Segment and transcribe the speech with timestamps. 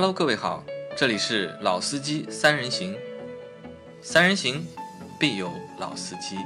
[0.00, 0.62] Hello，各位好，
[0.96, 2.94] 这里是老司机三人行，
[4.00, 4.64] 三人行
[5.18, 5.50] 必有
[5.80, 6.36] 老司机。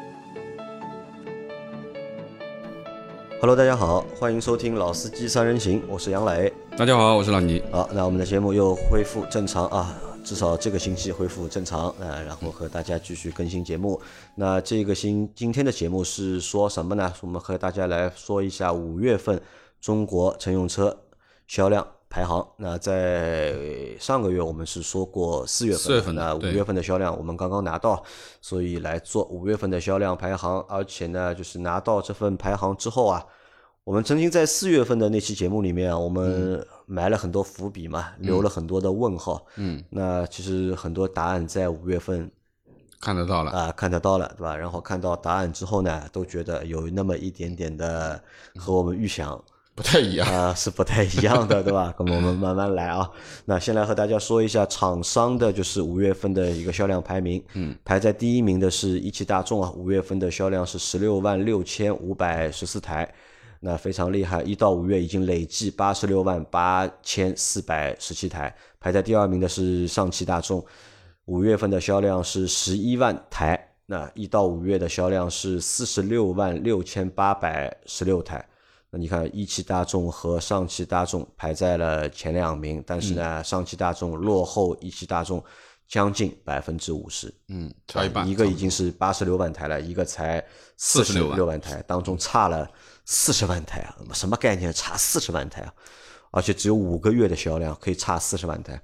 [3.42, 6.50] Hello，大家好，欢迎收听《老司机三人行》，我是杨磊。
[6.78, 7.62] 大家好，我是老倪。
[7.70, 9.94] 好，那我们的节目又恢复正常啊，
[10.24, 14.00] 至少这个星期恢复正常呃，然后和大家继续更新节目。
[14.34, 17.12] 那这个星今天的节目是说什么呢？
[17.20, 19.38] 我们和大家来说一下五月份
[19.78, 21.02] 中国乘用车
[21.46, 22.46] 销量排行。
[22.58, 23.56] 那在
[23.98, 28.04] 上个月我们是说过四月份，四月份的对那五月份的销量我们刚刚拿到，
[28.42, 30.60] 所以来做五月份的销量排行。
[30.68, 33.24] 而且呢，就是拿到这份排行之后啊，
[33.84, 39.46] 我们曾经在四月份的那期节目里面啊，我们埋了很多伏笔嘛，留了很多的问号。
[39.56, 42.30] 嗯，那其实很多答案在五月份
[43.00, 44.54] 看得到了，啊、看得到了，对吧？
[44.54, 48.22] 然后看到答案之后呢，都觉得有那么一点点的
[48.56, 49.42] 和我们预想
[49.74, 50.26] 不太一样。
[50.28, 51.94] 啊、是不太一样的，对吧？
[51.98, 53.10] 那么我们慢慢来啊。
[53.44, 57.42] 那先来和大家说一下厂商的，就是五月份的一个销量排名。
[57.54, 63.10] 嗯，排在第一名的是一汽大众啊，五月份的销量是十六万六千五百十四台，
[63.60, 68.54] 那非常厉害，一到五月已经累计八十六万八千四百十七台。
[68.78, 70.64] 排在第二名的是上汽大众，
[71.26, 78.44] 五月份的销量是十一万台，那一到五月的销量是四十六万六千八百十六台。
[78.94, 85.42] 那你看，一汽大众和上汽大众排在了前两名，但是呢，上汽大众落后一汽大众
[85.88, 88.28] 将近百分之五十，嗯，差一半。
[88.28, 90.44] 一个已经是八十六万台了，一个才
[90.76, 92.70] 四十六万台，当中差了
[93.06, 93.96] 四十万台啊！
[94.12, 94.70] 什么概念？
[94.74, 95.72] 差四十万台啊！
[96.30, 98.78] 而且只有五个月的销量，可以差四十万台。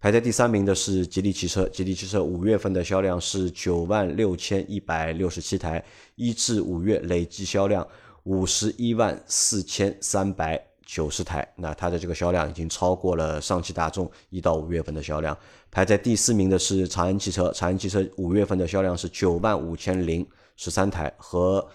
[0.00, 5.84] 排在第三名的是吉利汽车，吉利汽车五月份的销量是九万六千一百六十七台，
[6.16, 7.86] 一至五月累计销量
[8.24, 15.36] 五十一万四千三百九十台，那它的这个销量已经超过了上汽大众一到五月份的销量。
[15.70, 20.26] 排在第四名的是长安汽车，长安汽车五月份的销量是九万五千零
[20.56, 21.66] 十三台，和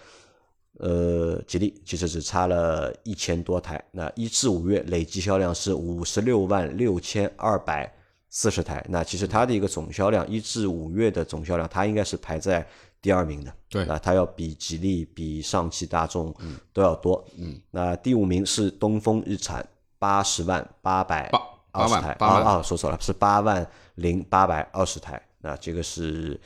[0.74, 3.82] 呃吉利其实只差了一千多台。
[3.90, 7.92] 那一至五月累计销量是五十六万六千二百
[8.28, 8.84] 四十台。
[8.88, 12.64] 那其实它的一个总销量，一至五月的总销量，它应该是排在
[13.00, 13.52] 第二名的。
[13.68, 16.34] 对那它要比吉利、比上汽大众
[16.72, 17.22] 都要多。
[17.36, 19.66] 嗯，那第五名是东风日产，
[19.98, 21.38] 八十万八百八
[21.72, 22.14] 二十台。
[22.14, 23.66] 八万啊啊，说错了，是八万
[23.96, 25.20] 零八百二十台。
[25.40, 26.40] 那这个是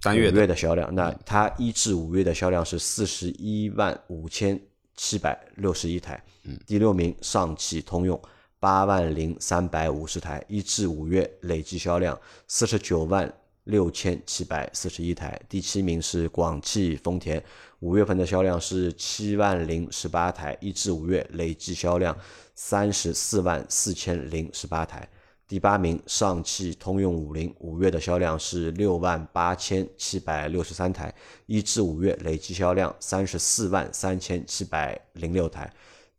[0.00, 0.94] 单月的五月的销量。
[0.94, 4.58] 那它一至五月的销量是四十一万五千
[4.96, 6.22] 七百六十一台。
[6.44, 8.20] 嗯，第六名上汽通用。
[8.58, 12.18] 八万零三百五十台，一至五月累计销量
[12.48, 13.30] 四十九万
[13.64, 15.40] 六千七百四十一台。
[15.48, 17.42] 第七名是广汽丰田，
[17.80, 22.16] 五月份的销量是七万零十八台，一至五月累计销量
[22.54, 25.08] 三十四万四千零十八台。
[25.46, 31.14] 第八名上汽通用五菱，五月的销量是六万八千七百六十三台，
[31.46, 35.70] 一至五月累计销量三十四万三千七百零六台。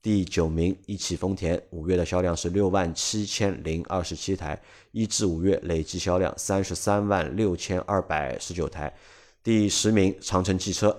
[0.06, 4.62] 第九名一汽丰田，五月的销量是六万七千零二十七台，
[4.92, 8.94] 一至五月累计销量三十三万六千二百十九台。
[9.42, 10.96] 第十名长城汽车，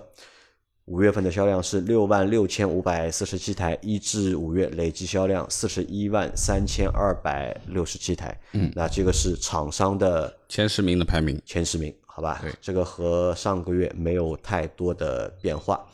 [0.83, 8.37] 五月份的销量是六万六千五百四十七台，一至五月累计销量四十一万三千二百六十七台。
[8.51, 12.51] 嗯，那这个是厂商的前十名的排名，前十名，好吧对？
[12.59, 15.87] 这个和上个月没有太多的变化。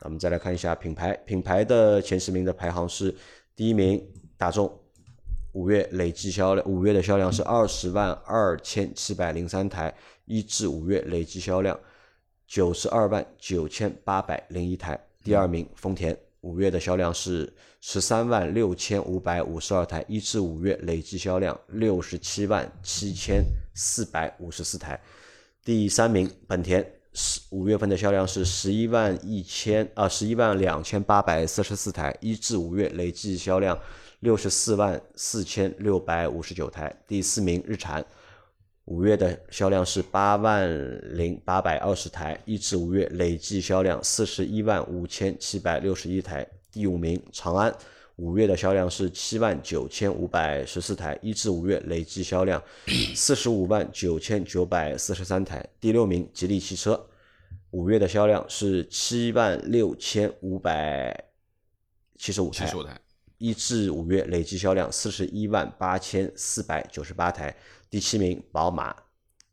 [0.00, 3.14] 那我们再来看一下品牌，品牌的前十名的排行是：
[3.56, 4.00] 第一名
[4.36, 4.72] 大众，
[5.52, 9.92] 五月累计销量，五月的销量是二十万二千七百零三台，
[10.24, 11.78] 一至五月累计销量
[12.46, 14.98] 九十二万九千八百零一台。
[15.24, 23.44] 第二名丰田，五月的销量是十三万六千五百五十二台，一至五月累计销量六十七万七千
[23.74, 24.98] 四百五十四台。
[25.64, 26.86] 第三名本田，
[27.18, 33.76] 十五月份的销量是十一万一千啊十一万两千八百四十四台，一至五月累计销量
[34.20, 36.94] 六十四万四千六百五十九台。
[37.08, 38.06] 第四名日产，
[38.84, 40.70] 五月的销量是八万
[41.16, 46.46] 零八百二十台，一至五月累计销量四十一万五千七百六十一台。
[46.70, 47.74] 第五名长安，
[48.14, 52.62] 五月的销量是七万九千五百十四台，一至五月累计销量
[53.16, 55.68] 四十五万九千九百四十三台。
[55.80, 57.04] 第六名吉利汽车，
[57.70, 61.24] 五月的销量是七万六千五百
[62.16, 62.98] 七十五台台。
[63.36, 67.54] 一至五月累计销量四十一万八千四百九十八台。
[67.90, 68.96] 第七名宝马，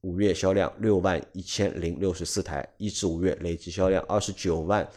[0.02, 4.88] 五月销量六万一千零六十四台，一至五月累计销量二十九万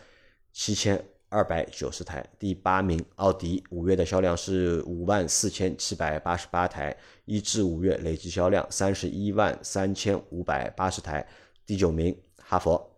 [0.52, 2.24] 七千二百九十台。
[2.38, 11.26] 第八名，奥迪五月的销量是五万四千七百八十八台，一至五月累计销量三十一万三千五百八十台。
[11.66, 12.90] 第九名，哈佛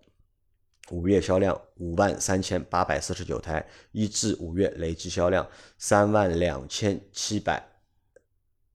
[0.91, 5.47] 五月销量五万三千八百四十九台，一至五月累计销量
[5.79, 7.65] 三万两千七百，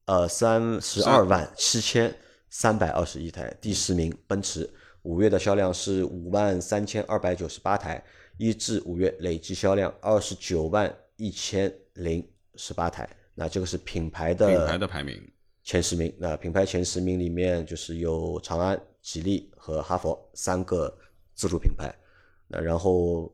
[0.06, 2.14] 呃，三十二万七千
[2.50, 3.54] 三百二十一台。
[3.60, 4.70] 第十名，奔驰
[5.02, 8.02] 五月的销量是五万三千二百九十八台，
[8.38, 12.26] 一至五月累计销量二十九万一千零
[12.56, 13.10] 十八台。
[13.34, 15.22] 那这个是品牌的品牌的排名
[15.66, 16.16] 前十名。
[16.18, 20.98] 那品牌前十名里面就是有长安、吉利和哈佛三个
[21.36, 21.94] 自主品牌。
[22.48, 23.32] 那然后，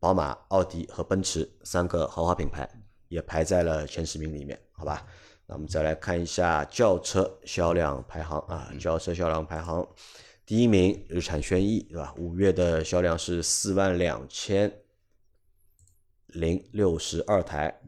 [0.00, 2.68] 宝马、奥迪和奔驰三个豪华品牌
[3.08, 5.06] 也排在了前十名里面，好吧？
[5.46, 9.86] 那我们再来看一下轿车销量排行啊，轿车销量排行，
[10.44, 12.12] 第一名日产轩逸，对吧？
[12.18, 14.72] 五月的销量是四万两千
[16.26, 17.80] 零六十二台，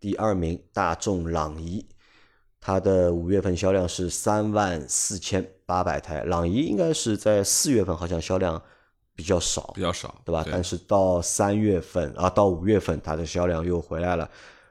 [0.00, 1.88] 第二名大众朗逸，
[2.60, 8.60] 它的五月份销量是三万四千八百台，朗逸应该是在四月份好像销量。
[9.16, 10.44] 比较少，比较少，对吧？
[10.50, 14.28] 但是到三月份啊，到五月份，它的销量又回来了。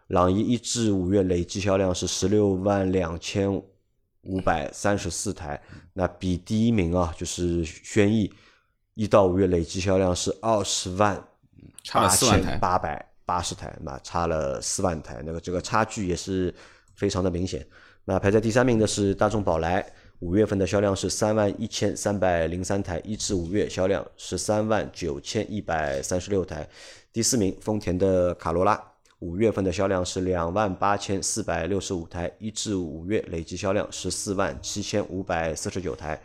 [0.08, 3.52] 朗逸一至五月累计销量是十六万两千
[4.24, 5.60] 五百三十四台，
[5.94, 8.32] 那比第一名啊，就是轩逸，
[8.96, 11.16] 一到五月累计销量是二十万
[11.92, 16.54] 八千八百八十台，那差了四万台，那个这个差距也是
[16.96, 17.66] 非常的明显。
[18.04, 19.86] 那排在第三名的是大众宝来。
[20.24, 26.66] 五月份的销量是三万一千三百零三台，一至五月销量十三万九千一百三十六台。
[27.12, 28.82] 第四名，丰田的卡罗拉，
[29.20, 36.18] 五月份的销量是两万八千四百六十五台，一至五月累计销量十四万七千五百四十九台。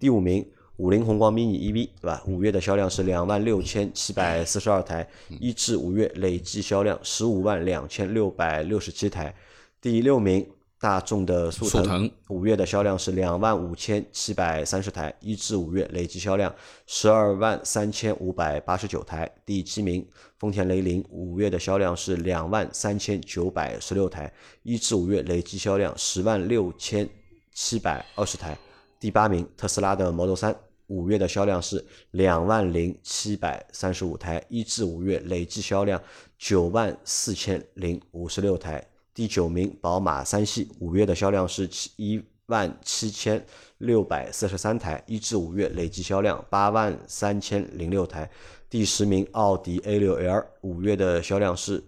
[0.00, 0.44] 第五名，
[0.78, 2.20] 五菱宏光 mini EV，对吧？
[2.26, 5.08] 五月的销量是两万六千七百四十二台，
[5.38, 9.32] 一至五月累计销量十五万两千六百六十七台。
[9.80, 10.44] 第六名。
[10.84, 16.54] 大众的速腾五月的销量是两万五千七百三十台，一至五月累计销量
[16.86, 19.26] 十二万三千五百八十九台。
[19.46, 20.06] 第七名，
[20.38, 24.30] 丰田雷凌五月的销量是两万三千九百十六台，
[24.62, 27.08] 一至五月累计销量十万六千
[27.54, 28.54] 七百二十台。
[29.00, 30.54] 第八名，特斯拉的 Model 三
[30.88, 35.98] 五月的销量是两万零七百三十五台，一至五月累计销量
[36.36, 38.86] 九万四千零五十六台。
[39.14, 43.42] 第九名，宝马三系五月的销量是七一万七千
[43.78, 48.28] 六百四十三台，一至五月累计销量八万三千零六台。
[48.68, 51.80] 第十名，奥迪 A 六 L 五月的销量是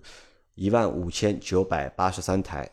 [0.54, 2.70] 一万五千九百八十三台，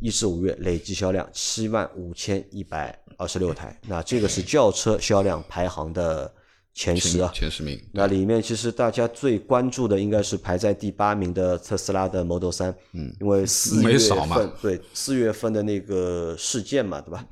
[0.00, 3.78] 一至五月累计销量七万五千一百二十六台。
[3.86, 6.32] 那这个是轿车销量排行的。
[6.76, 7.82] 前十啊，前十名。
[7.90, 17.26] 那里面其实大家最关注的应该是排在第八名的特斯拉的 Model 三，嗯，因为四月份对四月份的那个事件嘛，对吧？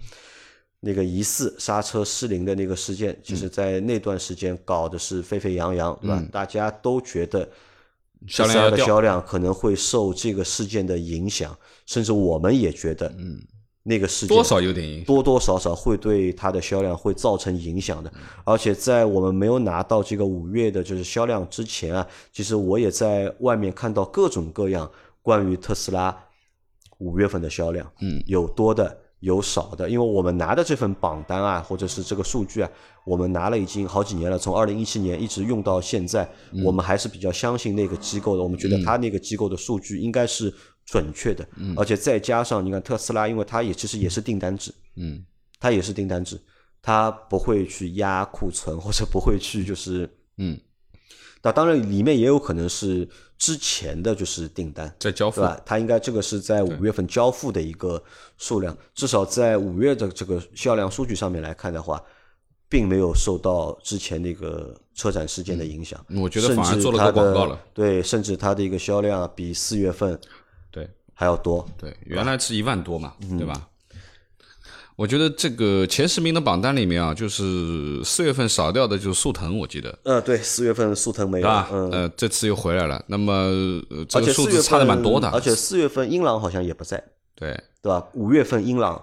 [0.81, 6.25] 那个疑似刹车失灵的那个事件，其实在那段时间搞的是沸沸扬扬，对吧？
[6.32, 7.44] 大家都觉得
[8.26, 11.55] 特斯拉的销量可能会受这个事件的影响，
[11.85, 13.38] 甚至我们也觉得，嗯。
[13.86, 18.10] 那个事件多少有点影响，多多少少会对它的销量会造成影响的。
[18.42, 26.16] 而且在我们没有拿到这个五月的就是销量之前啊，其实我也在外面看到各种各样关于特斯拉
[26.99, 29.88] 五月份的销量，嗯，有多的有少的。
[29.90, 32.71] 因为我们拿的这份榜单啊，或者是这个数据啊，
[33.04, 36.28] 我们拿了已经好几年了，从二零一七年一直用到现在，
[36.64, 38.43] 我们还是比较相信那个机构的。
[38.43, 40.52] 我们觉得他那个机构的数据应该是。
[40.87, 45.25] 准确的，而且再加上你看特斯拉，因为它也其实也是订单制，嗯，
[45.59, 46.38] 它也是订单制，
[46.83, 50.61] 它不会去压库存或者不会去就是，嗯，
[51.44, 55.60] 那当然里面也有可能是之前的就是订单在交付，对吧？
[55.66, 58.02] 它应该这个是在五月份交付的一个
[58.38, 62.02] 数量，至少在五月的这个销量数据上面来看的话，
[62.66, 66.02] 并没有受到之前那个车展事件的影响。
[66.16, 70.18] 我觉得反而做了个广告了，对，甚至它的一个销量比四月份。
[70.70, 71.64] 对，还要多。
[71.76, 73.68] 对，原来是一万多嘛，对吧？
[74.96, 79.98] 我觉得这个前十名的榜单里面啊，就是四月份少掉的就是速腾，我记得。
[80.04, 83.04] 呃，对，四月份速腾没了，嗯，呃，这次又回来了。
[83.08, 83.50] 那么
[84.08, 85.28] 这个数字差的蛮多的。
[85.30, 87.02] 而且四月份英朗好像也不在，
[87.34, 87.50] 对，
[87.82, 88.06] 对吧？
[88.14, 89.02] 五月份英朗。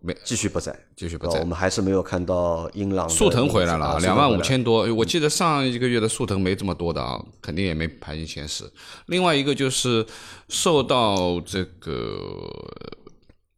[0.00, 1.38] 没继续不在，继续不在。
[1.38, 4.92] 我们还是没有看到英朗速腾回来了，两万五千多。
[4.92, 8.64] 我记得上一个月的速腾没这么多的啊，肯定也没排进前十。
[9.06, 10.04] 另外一个就是
[10.48, 11.94] 受到这个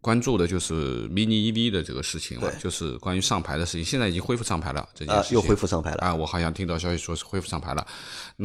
[0.01, 3.85] 关注的，就是 mini EV 的这个事情了，就是关于上牌的事情。
[3.85, 6.15] 现在已经恢复上牌了，这件事情又恢复上牌了啊！
[6.15, 7.87] 我好像听到消息说是恢复上牌了。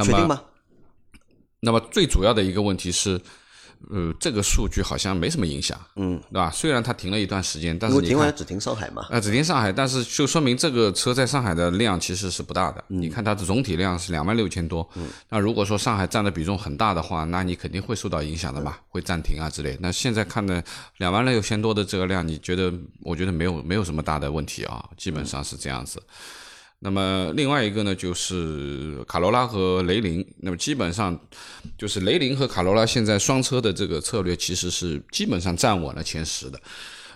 [0.04, 0.42] 确定吗？
[1.60, 3.22] 那么最主要的一个问题是，
[3.90, 6.50] 呃，这个数据好像没什么影响，嗯，对吧？
[6.52, 12.84] 虽然它停了一段时间，但是你停完只停上海嘛，啊，只停上海，但是就说明这个车在上海的量其实是不大的。
[12.90, 14.88] 嗯你看它的总体量是两万六千多，
[15.30, 19.78] 那如果说上海占的比重很大的话，那你肯定会受到影响的嘛，会暂停啊之类。
[19.80, 20.64] 那现在看的
[20.98, 22.74] 两万六千多的这个量，你觉得？
[23.02, 26.02] 我觉得没有没有什么大的问题啊，基本上是这样子。
[26.84, 30.26] 那么另外一个呢，就是卡罗拉和雷凌。
[30.42, 31.18] 那么基本上
[31.78, 36.60] 就是雷凌和卡罗拉现在双车的这个策略其实是基本上站稳了前十的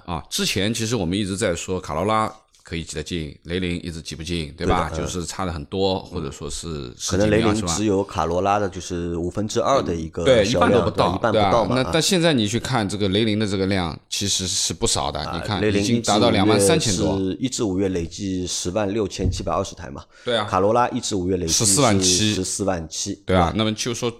[0.05, 0.23] 啊。
[0.29, 2.33] 之前其实我们一直在说卡罗拉
[2.67, 4.89] 可以挤得进，雷凌一直挤不进，对吧？
[4.89, 7.65] 就是差的很多，或者说是可能雷凌？
[7.65, 15.21] 只有卡罗拉的就是五分之二的一个对，一，半都不到，一半不到那但现在你去看这个雷凌的这个量，其实是不少的。
[15.33, 17.17] 你看，雷凌已经达到两万三千多。
[17.17, 20.03] 是一至五月累计十万六千七百二十台嘛？
[20.25, 24.11] 对啊，卡罗拉一至五月累计十四万七十四万七，对啊，那么就说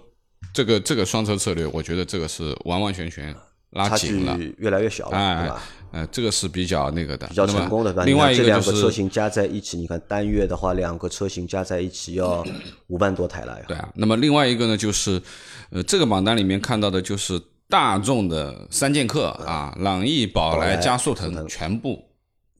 [0.54, 3.36] 这个这个双车策略，我觉得这个是完完全全
[3.70, 3.96] 拉差。
[3.96, 5.62] 距越来越小了，哎对吧？
[5.90, 8.04] 呃，这个是比较那个的，比较成功的，对吧？
[8.04, 12.44] 另外一个就是，两个车型加在一起，你看单月的话，两个车型加在一起要
[12.88, 13.64] 五万多台了呀。
[13.66, 15.20] 对啊，那么另外一个呢，就是
[15.70, 22.04] 呃，这个榜单里面看到的就是大众的三剑客啊，朗逸、宝来、加速腾全部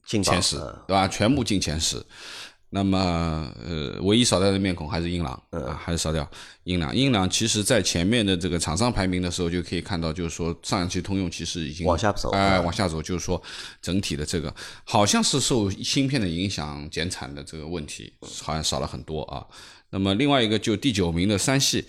[0.07, 1.07] 进前十嗯，对吧？
[1.07, 2.03] 全部进前十。
[2.71, 6.29] 那么，呃，唯一少掉的面孔还是英朗嗯啊，还是少掉
[6.65, 6.95] 英朗。
[6.95, 13.41] 英朗其实在前面的这个厂商排名的时候就可以看到，就是说上一期通用其实已经往下走哎、嗯往下走，就是说
[13.81, 19.43] 整体的这个好像是受芯片的影响减产的这个问题，好像少了很多啊。
[19.89, 21.83] 那么另外一个就第九名的三系，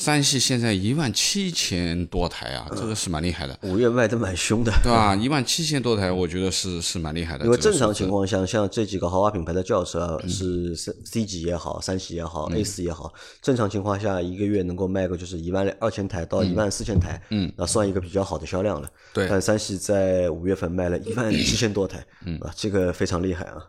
[0.00, 3.58] 三系现在一万七千多台啊，这个是蛮厉害的。
[3.60, 5.14] 五月卖的蛮凶的，对吧？
[5.14, 7.44] 一万七千多台，我觉得是是蛮厉害的。
[7.44, 18.88] 因为正常情况下，像这几个豪华品牌的轿车嗯是 C C 级也好，三系也好，A 四也好，正常情况下一个月能够卖个就是一万二千台到一万四千台，嗯，那算一个比较好的销量了。
[19.12, 23.62] 对但三系在五月份卖了一万七千多台，嗯，啊，这个非常厉害啊。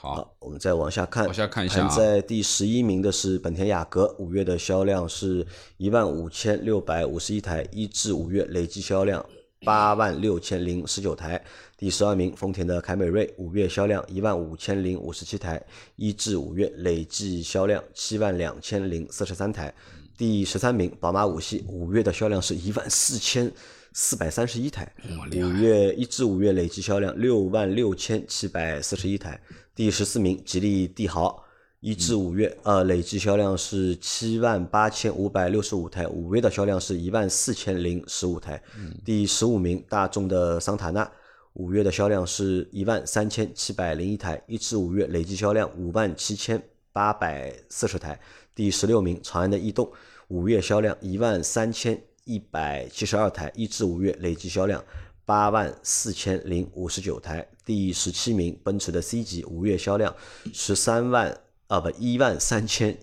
[0.00, 5.44] 好，好，我们再往下看，往下看一下啊排在第十一名的是本田雅阁，五月的销量是
[5.76, 9.26] 一万五千六百五十一台，一至五月累计销量
[9.64, 11.44] 八万六千零十九台。
[11.76, 15.60] 第十二名，丰田的凯美瑞，五月销量一万五千零五十七台，
[15.96, 19.74] 一至五月累计销量七万两千零四十三台。
[20.16, 23.50] 第十三名，宝马五系，五月的销量是一万四千
[23.92, 24.88] 四百三十一台，
[25.34, 29.40] 五月一至五月累计销量六万六千七百四十一台。
[29.78, 31.40] 第十四名，吉利帝豪，
[31.78, 38.60] 一至五月呃累计销量是七万八千五百六十五台，五月的销量是一万四千零十五台。
[39.04, 41.08] 第十五名，大众的桑塔纳。
[41.52, 46.60] 五月的销量是一万三千七百零一台，一至五月累计销量五万七千
[46.92, 48.18] 八百四十台。
[48.56, 49.88] 第十六名，长安的逸动，
[50.26, 54.82] 五月销量一万三千一百七十二台，一至五月累计销量
[55.24, 57.48] 八万四千零五十九台。
[57.68, 60.16] 第十七名，奔驰的 C 级，五月销量
[60.54, 62.98] 十三万啊不一万三千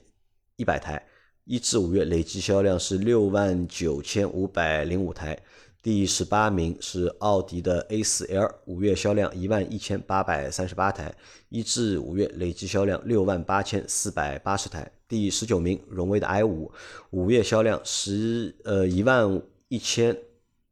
[0.56, 1.06] 一百台，
[1.44, 5.38] 一至五月累计销量是六万九千五百零五台。
[5.84, 11.14] 第十八名是奥迪的 A4L，五月销量一万一千八百三十八台，
[11.50, 14.92] 一至五月累计销量六万八千四百八十台。
[15.08, 16.72] 第十九名，荣威的 i 五，
[17.12, 20.18] 五月销量十呃一万一千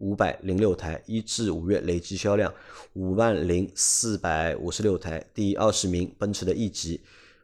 [0.04, 2.54] 五百零六台，一至五月累计销量
[2.92, 5.26] 五万零四百五十六台。
[5.34, 7.02] 第二十名，奔驰的 E 级，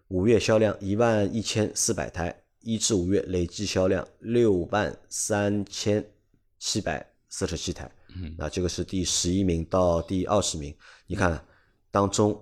[0.09, 6.05] 五月销量一万一千四百台，一至五月累计销量六万三千
[6.59, 7.89] 七百四十七台。
[8.13, 10.75] 嗯，那这个是第十一名到第二十名，
[11.07, 11.41] 你看
[11.91, 12.37] 当中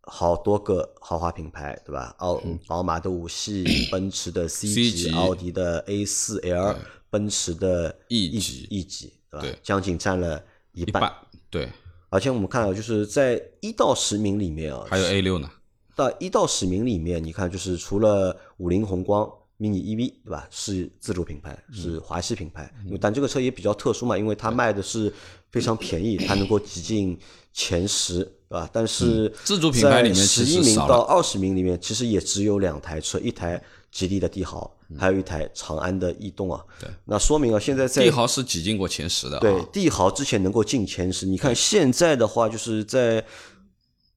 [0.00, 2.12] 好多个豪华品牌，对吧？
[2.18, 6.76] 奥宝马的五系，奔驰的 C 级，级奥迪的 A 四 L，
[7.08, 9.56] 奔驰的 E 级 E 级，对吧？
[9.56, 9.58] 对。
[9.62, 11.12] 将近占了一一半，
[11.50, 11.68] 对，
[12.08, 15.50] 而且我们看到，就是在一到十名里面啊，还有 A 六呢，
[15.94, 21.74] 到一到十名里面，你看就是除了五菱宏光、mini EV 对吧，是自主品牌，嗯。
[21.74, 25.12] 是华系品牌，但这个车也比较特殊嘛，因为它卖的是
[25.50, 27.16] 非常便宜，它能够挤进
[27.52, 28.68] 前十，对吧？
[28.72, 29.32] 但是嗯。
[29.44, 33.62] 自主品牌里面十一名到二十名里面，其实也只有两台车，一台
[33.92, 36.62] 吉利的帝豪，嗯还有一台长安的逸动啊。
[36.80, 43.24] 对，那说明啊，现在在帝豪是挤进过前十的、啊，对，帝豪之前能够进前十，你看现在的话，就是在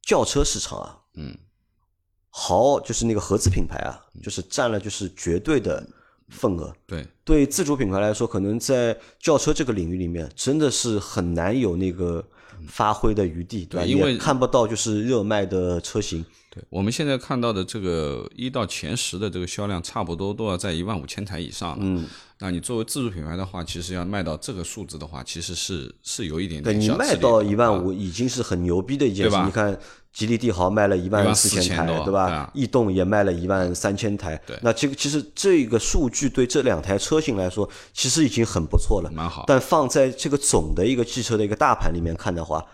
[0.03, 1.37] 轿车市场啊，嗯，
[2.29, 5.85] 豪就是那个合资品牌啊，就是占了就是绝对的
[6.29, 6.73] 份额。
[6.85, 12.25] 对，对自主品牌来说，可能在轿车这个领域里面，真的是很难有那个
[12.67, 13.85] 发挥的余地，对吧？
[13.85, 16.25] 因为也看不到就是热卖的车型。
[16.57, 21.77] 对，我们现在看到的这个一到前十的这个销量，差不多都要在一万五千台以上了。
[21.81, 22.05] 嗯，
[22.39, 29.37] 那你作为自主品牌的话，其实要卖到这个数字的话，其实是是有一点对你卖到一万五已经是很牛逼的一件事。
[29.45, 29.77] 你看
[30.11, 32.49] 吉利帝豪卖了一万四千台，多对吧？
[32.55, 34.35] 逸动也卖了一万三千台。
[34.47, 39.11] 对那这个其实这个数据对这两台车型来说，其实已经很不错了。
[39.13, 39.43] 蛮好。
[39.45, 42.65] 但放在这个总的一个汽车的一个大盘里面看的话，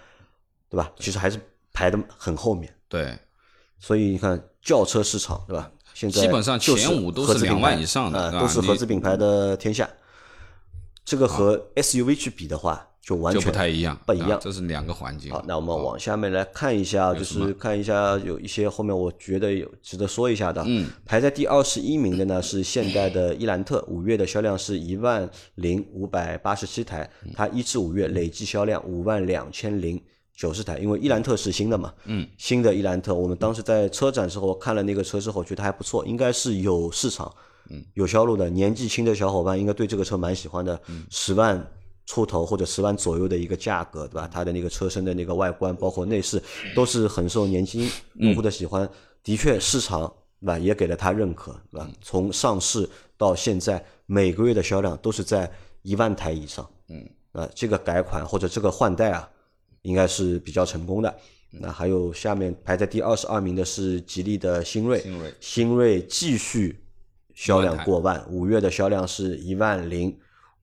[0.69, 0.89] 对吧？
[0.97, 1.37] 其实还是
[1.73, 2.73] 排的很后面。
[2.87, 3.17] 对，
[3.83, 5.69] 所以你看轿车市场，对吧？
[5.93, 9.89] 现在基本上前五都是2合资品牌万以上的啊都是合资品牌的天下。
[11.03, 15.29] 这个和 SUV 去比的话，就完全不太一样，不一样啊这是两个环境。
[15.33, 20.63] 好，那我们往下面来看一下，就是看一下有一些后面我觉得有值得说一下的。
[20.65, 30.01] 嗯，排在第二十一名的呢是现代的伊兰特，五月的销量是一万零五百八十七台，它一至五月累计销量五万两千零
[30.35, 30.77] 九十台。
[30.77, 37.33] 因为伊兰特是新的嘛，嗯，新的伊兰特，我们当时在车展时候看了那个车之后，觉得还不错，应该是有市场，
[37.69, 38.49] 嗯，有销路的。
[38.49, 41.65] 年纪轻的小伙伴应该对这个车蛮喜欢的，十万。
[42.05, 44.29] 出头或者十万左右的一个价格，对吧？
[44.29, 46.37] 它的那个车身的那个外观，包括内饰，
[46.75, 48.87] 都是很受年轻用户的喜欢。
[49.23, 50.01] 的确，市场
[50.41, 51.89] 对吧也给了它认可，对吧？
[52.01, 52.87] 从上市
[53.17, 55.49] 到现在，每个月的销量都是在
[55.81, 56.69] 一万台以上。
[56.89, 59.29] 嗯，啊，这个改款或者这个换代啊，
[59.83, 61.15] 应该是比较成功的。
[61.51, 66.83] 那还有下面排在第二十二名的是吉利的新锐，新锐新锐继续
[67.35, 70.17] 销量过万，五月的销量是一万零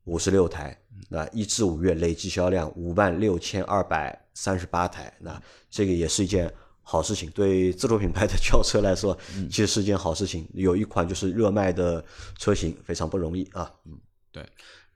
[0.05, 0.77] 五十六台。
[1.09, 7.29] 那一至五月累计销量五万六千二百三十八台，那这个也是一件好事情。
[7.31, 9.17] 对自主品牌的轿车来说，
[9.49, 10.49] 其实是一件好事情。
[10.55, 12.05] 有一款就是热卖的
[12.39, 13.73] 车型，非常不容易啊。
[13.87, 13.99] 嗯
[14.33, 14.47] 对，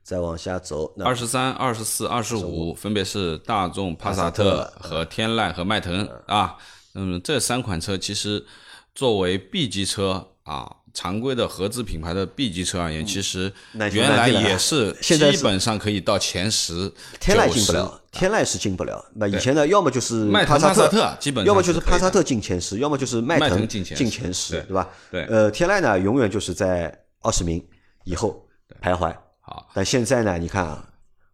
[0.05, 6.55] 再往下走，那二十三、二十四、二十五分别是大众帕萨特和天籁和迈腾啊。
[6.93, 8.45] 嗯，这三款车其实
[8.93, 16.93] 作为 B 级车啊，常规的合资品牌的 B 级车而言，其实原来也是基本上可以到前十。
[17.19, 19.03] 天籁进不了，天籁是进不了。
[19.15, 24.89] 那以前呢，要么就是迈腾帕萨特基本要么就是帕萨特进前十，要么就是迈迈腾腾进前十进前十，对对吧？
[25.09, 27.67] 对呃，天籁呢，永远就是在二十名
[28.03, 28.47] 以后
[28.79, 29.11] 徘徊。
[29.45, 30.83] 好，但现在呢，你看啊，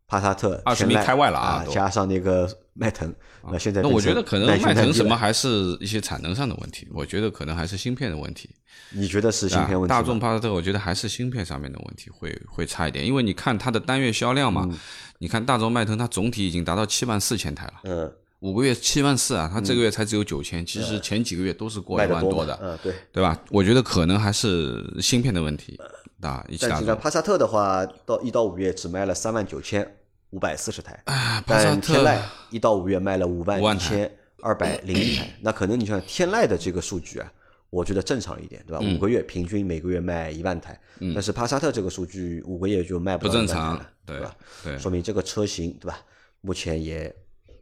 [0.08, 3.14] 帕萨特、20天籁名开外了啊加上那个迈腾，
[3.50, 8.50] 那现在那我觉得可能迈腾什么还还是一些产能上的问题，我觉得可能还是芯片的问题。
[8.94, 14.78] 你觉得是芯片问题大众帕萨特，我觉得还是芯片上面的问题会会差一点，因为你看它的单月销量嘛，嗯。
[15.20, 22.94] 你看大众迈腾它总体已经达到七万四千台了，嗯，五个月七万四啊，它这个月才只有九千，其实前几个月都是过万多的，嗯，对。
[23.14, 23.40] 对吧？
[23.50, 25.80] 我觉得可能还是芯片的问题
[26.22, 26.58] 大众。
[26.70, 29.98] 但是呢，帕萨特的话，到一到五月只卖了三万九千
[30.30, 32.20] 五百四十台，啊，帕萨特但天籁
[32.52, 34.10] 一到五月卖了五万一千
[34.42, 35.28] 二百零一台。
[35.42, 37.34] 那可能你像天籁的这个数据啊，
[37.70, 38.80] 我觉得正常一点，对吧？
[38.82, 40.80] 嗯五个月平均每个月卖一万台，
[41.14, 44.36] 但是帕萨特这个数据五个月就卖到1万台不正常了，对吧？
[44.64, 46.00] 对说明这个车型对吧？
[46.42, 47.14] 目前也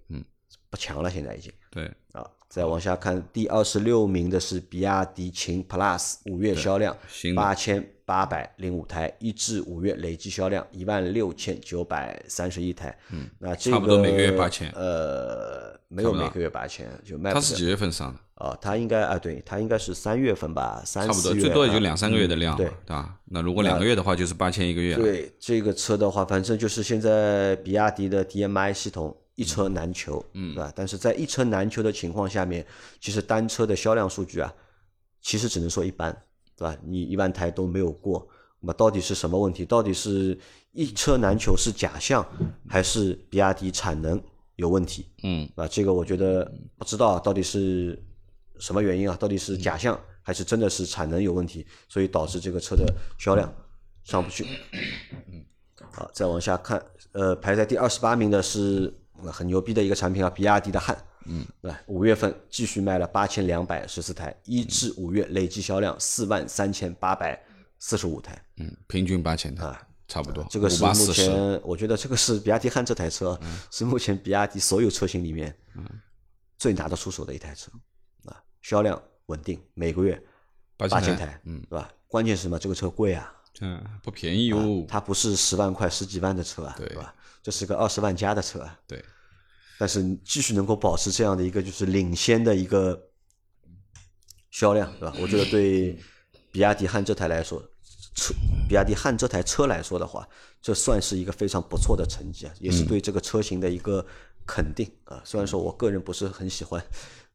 [0.10, 0.24] 嗯
[0.70, 1.52] 不强了，现在已经。
[1.70, 12.98] 对，啊，再往下看，第二十六名的是比亚迪秦 Plus，五月销量新的八千八百零五台，一至五月累计销量一万六千九百三十一台。
[13.12, 18.20] 嗯，那这个差不多每个月8000呃，没有每个月八千，就卖它是几月份上的？
[18.44, 18.58] 啊？
[18.60, 23.16] 它应该啊，对，它应该是三月份吧，三差不多最多也就两三个月的量对吧？
[23.26, 24.96] 那如果两个月的话，就是八千一个月。
[24.96, 30.74] 对这个车的话，反正就是现在比亚迪的 DMI 系统一车难求，嗯，对吧？
[30.76, 32.66] 但是在一车难求的情况下面，
[33.00, 34.52] 其实单车的销量数据啊，
[35.22, 36.18] 其实只能说一般，
[36.60, 36.78] 对吧？
[36.84, 38.28] 你一万台都没有过，
[38.60, 39.64] 那么到底是什么问题？
[39.64, 40.38] 到底是
[40.74, 42.26] 一车难求是假象，
[42.68, 44.22] 还是比亚迪产能
[44.58, 45.08] 有问题？
[45.24, 47.98] 嗯，啊，这个我觉得不知道到底是
[48.60, 49.16] 什么原因啊？
[49.18, 52.84] 到底是假象还是真的是产能有问题，所以导致这个车的
[53.18, 53.50] 销量
[54.04, 54.46] 上不去。
[55.32, 55.46] 嗯
[55.94, 58.94] 好，再往下看，呃，排在第二十八名的是
[59.24, 60.98] 呃很牛逼的一个产品啊，比亚迪的汉。
[61.26, 67.40] 嗯，对，五月份继续卖了八千两百十四台，一至五月累计销量四万三千八百
[67.78, 68.42] 四十五台。
[68.58, 70.46] 嗯，平均八千台啊，差不多。
[70.50, 73.40] 这个是目前，我觉得这个是比亚迪汉这台车，
[73.72, 75.56] 是目前比亚迪所有车型里面
[76.58, 77.72] 最拿得出手的一台车
[78.26, 80.22] 啊，销量稳定，每个月
[80.78, 81.92] 八八千台，台，嗯对吧？
[82.08, 82.58] 关键是什么？
[82.58, 84.84] 这个车贵啊，嗯，不便宜哦。
[84.88, 87.14] 它不是十万块、十几万的车啊，对对吧？
[87.44, 89.04] 这是个二十万加的车啊，对，
[89.80, 93.02] 但是你继续能够保持这样的一个就是领先的一个
[94.52, 95.16] 销量，对吧？
[95.22, 95.98] 我觉得对
[96.52, 97.64] 比亚迪汉这台来说，
[98.14, 98.34] 车
[98.68, 100.28] 比亚迪汉这台车来说的话，
[100.62, 104.06] 这算是一个非常不错的成绩啊，也是对这个车型的一个
[104.46, 105.22] 肯定啊。
[105.24, 106.84] 虽然说我个人不是很喜欢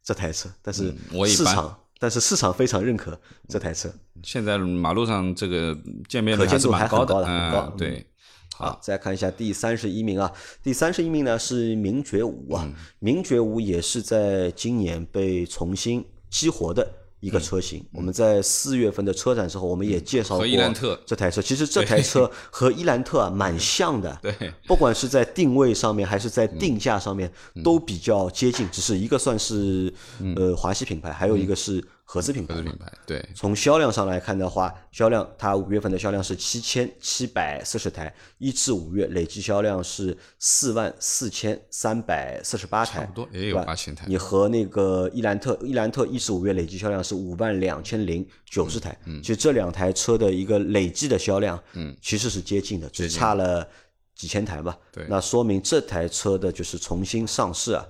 [0.02, 0.94] 这台车，但是
[1.26, 3.90] 市场但是市场非常认可这台车。
[4.22, 5.74] 现在马路上这个
[6.08, 8.06] 见面率是可见度还蛮的，高的嗯，对，
[8.56, 12.74] 好，再看一下第三十一名啊，第三十一名呢是名爵五啊，嗯。
[13.00, 16.88] 名爵五也是在今年被重新激活的
[17.18, 17.84] 一个车型。
[17.92, 21.00] 我们在四月份的车展时候，我们也介绍过嗯和伊兰特。
[21.04, 21.42] 这台车。
[21.42, 27.62] 其实这台车 和伊兰特啊蛮像的，对，不管是在定位上面还是在定价上面嗯。
[27.64, 29.92] 都比较接近，只是一个算是
[30.36, 32.60] 呃华西品牌，还有一个是合资品牌嘛。
[32.60, 53.66] 合资品牌，对，从销量上来看的话，销量它五月份的销量是七千七百四十台，一至五月累计销量是四万四千三百四十八台，差不多也有对吧8000台你和那个伊兰特，伊兰特一至五月累计销量是五万两千零九十台，其实这两台车的一个累计的销量，嗯，其实是接近的，只差了
[54.14, 54.78] 几千台吧。
[54.92, 57.84] 对那说明这台车的就是重新上市啊，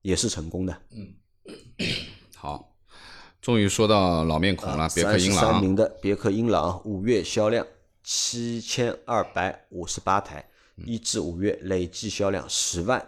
[0.00, 0.76] 也是成功的。
[0.90, 1.14] 嗯
[2.34, 2.71] 好，
[3.42, 7.66] 终于说到老面孔了，别克英朗三名的别克英朗五月销量
[8.04, 13.04] 七千二百五十八台，嗯一至五月累计销量十万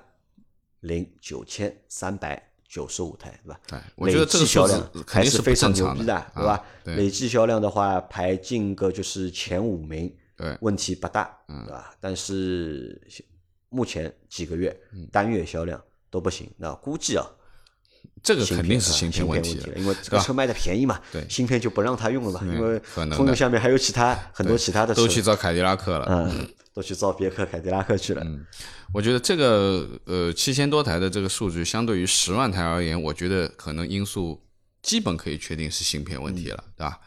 [0.81, 3.61] 零九千三百九十五台，对吧？
[3.69, 11.95] 对我觉得这个累计销量肯定是不还是非常牛逼的，对吧累计销量的话，排进个就是前五名，对问题不大，嗯对吧？
[12.01, 13.01] 但是
[13.69, 17.25] 目前几个月嗯单月销量都不行，那估计啊。
[18.25, 26.07] 这个肯定是芯芯片片问题了，因为这个车卖的便宜嘛，对芯片就不让他用了嘛，因为可能的通用下面还有其他很多其他的车都去造凯迪拉克了。
[26.09, 28.23] 嗯，都去造别克、凯迪拉克去了。
[28.25, 28.45] 嗯
[28.93, 34.41] 我觉得这个呃七千多台的这个数据，相对于十万台而言，我觉得可能因素
[34.83, 36.91] 基本可以确定是芯片问题了，对吧？
[36.91, 37.01] 好，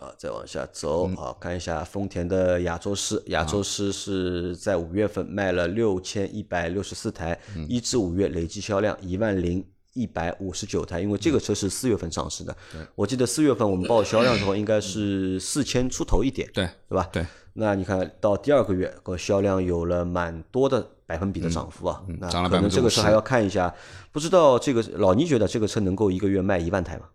[0.00, 11.00] 啊，再往下走嗯啊，看一下丰田的亚洲狮，亚洲狮是在五月份卖了六千一百六十四台，嗯一至五月累计销量一万零一百五十九台。
[11.00, 12.56] 因为这个嗯车是四月份上市的，
[12.94, 17.08] 我记得四月份我们报销量的时候应该是四千出头一点，对对吧？
[17.12, 17.26] 对。
[17.52, 22.00] 那你看到第二个月，个销量有了蛮多的百分比的涨幅啊，
[22.48, 23.74] 可能这个车50%还要看一下，
[24.12, 27.06] 不知道这个老倪觉得这个车能够一个月卖一万台吗？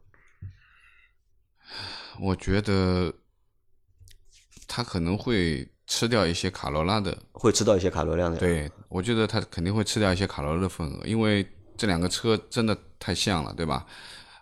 [2.20, 3.14] 我觉得
[4.68, 11.48] 它可能会吃掉一些卡罗拉的，会吃到一些卡罗量的。，对我觉得它肯定会吃掉一些卡罗拉的份额，因为
[11.78, 13.86] 这两个车真的太像了，对吧？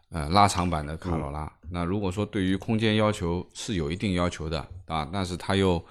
[0.09, 5.83] 呃，拉长版的卡罗拉，那如果说对于空间要求是有一定要求的啊，但是它又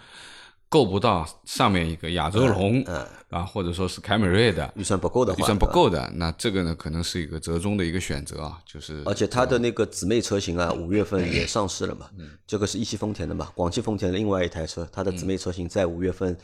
[0.72, 2.82] 够不到上面一个亚洲龙、
[3.28, 12.08] 啊，或者说是凯美瑞的预算不够的话，预算不够的，那这个呢可能是一个折中的一个选择啊，就是而且它的那个姊妹车型啊，五月份也 上市了嘛。
[12.46, 16.34] 这个是一汽丰田的嘛，广汽丰田的另外一台车，它的姊妹车型在五月份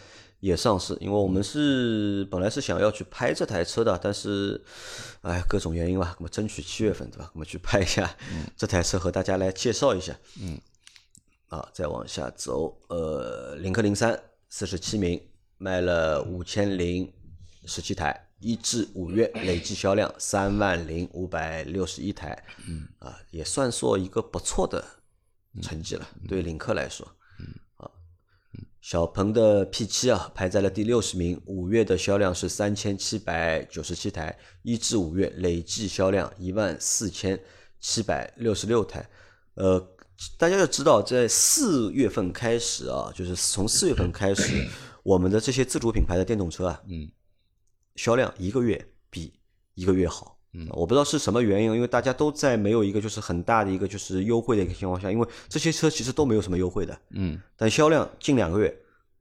[0.40, 0.94] 也上市。
[1.00, 4.62] 因为我们是本来是想要去拍这台车的，但是，
[5.22, 7.30] 哎，各种原因吧，那么争取七月份对吧？
[7.32, 8.14] 我们去拍一下
[8.58, 10.14] 这台车，和大家来介绍一下。
[10.38, 10.58] 嗯。
[11.48, 15.18] 啊，再往下走，呃，领克零三四十七名，
[15.56, 17.10] 卖了五千零
[17.64, 24.84] 十七台，一至五月累计销量三万零五百六十一台，嗯，啊，也算作一个不错的
[25.62, 27.06] 成绩了，对领克来说，
[27.78, 27.90] 啊，
[28.82, 37.40] 小鹏的 P 七啊排在了第六十名，五月的销量是三千七百九十七台，一至五月累计销量一万四千
[37.80, 39.08] 七百六十六台，
[39.54, 39.94] 呃。
[40.36, 44.68] 大家要知道，在四月份开始啊，就是从四月份开始，
[45.02, 47.10] 我们的这些自主品牌的电动车啊，嗯，
[47.96, 49.32] 销量一个月比
[49.74, 50.36] 一个月好。
[50.54, 58.74] 嗯，我不知道是什么原因，因为大家都在没有一个就是很大的一个就是优惠的一个情况下，因为这些车其实都没有什么优惠的，嗯，但销量近两个月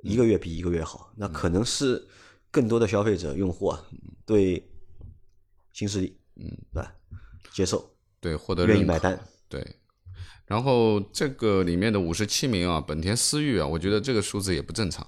[0.03, 2.01] 一个月比一个月好，那可能是
[2.49, 3.85] 更多的消费者用户啊
[4.25, 4.65] 对
[5.73, 6.95] 新势力，嗯，对吧？
[7.51, 9.75] 接受对获得愿意买单，对，
[10.47, 15.05] 然后这个里面的五十七名啊，本田思域啊，我觉得这个数字也不正常，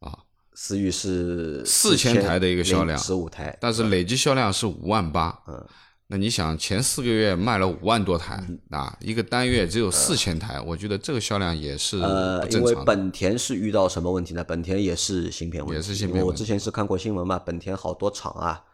[0.00, 0.18] 啊
[0.54, 5.36] 思域是4000台的一个销量十五台，但是累计销量是五万八。
[5.46, 5.64] 嗯，
[6.08, 12.84] 那你想前四个月卖了五万多台啊，一个单月只有四千台，我觉得这个销量也是呃，因为不正常的。
[12.84, 14.42] 本田是遇到什么问题呢？
[14.42, 18.64] 本田也是芯片问题，也是芯片我之前是看过新闻嘛，本田好多厂啊，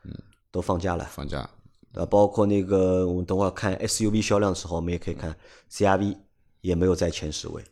[0.50, 1.04] 都放假了。
[1.10, 1.48] 放假，
[1.94, 5.34] 呃，包括那个我们等会儿看 SUV 销量的时候，我们也可以看
[5.70, 6.16] CRV
[6.60, 7.62] 也没有在前十位，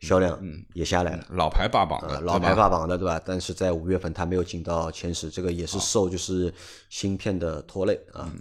[0.00, 0.40] 销量
[0.74, 1.24] 也下来了。
[1.30, 3.20] 老牌霸榜的，呃，老牌霸榜的对吧？
[3.24, 6.52] 但是在五月份它没有进到前十，这个也是受就是
[6.90, 8.32] 芯片的拖累啊。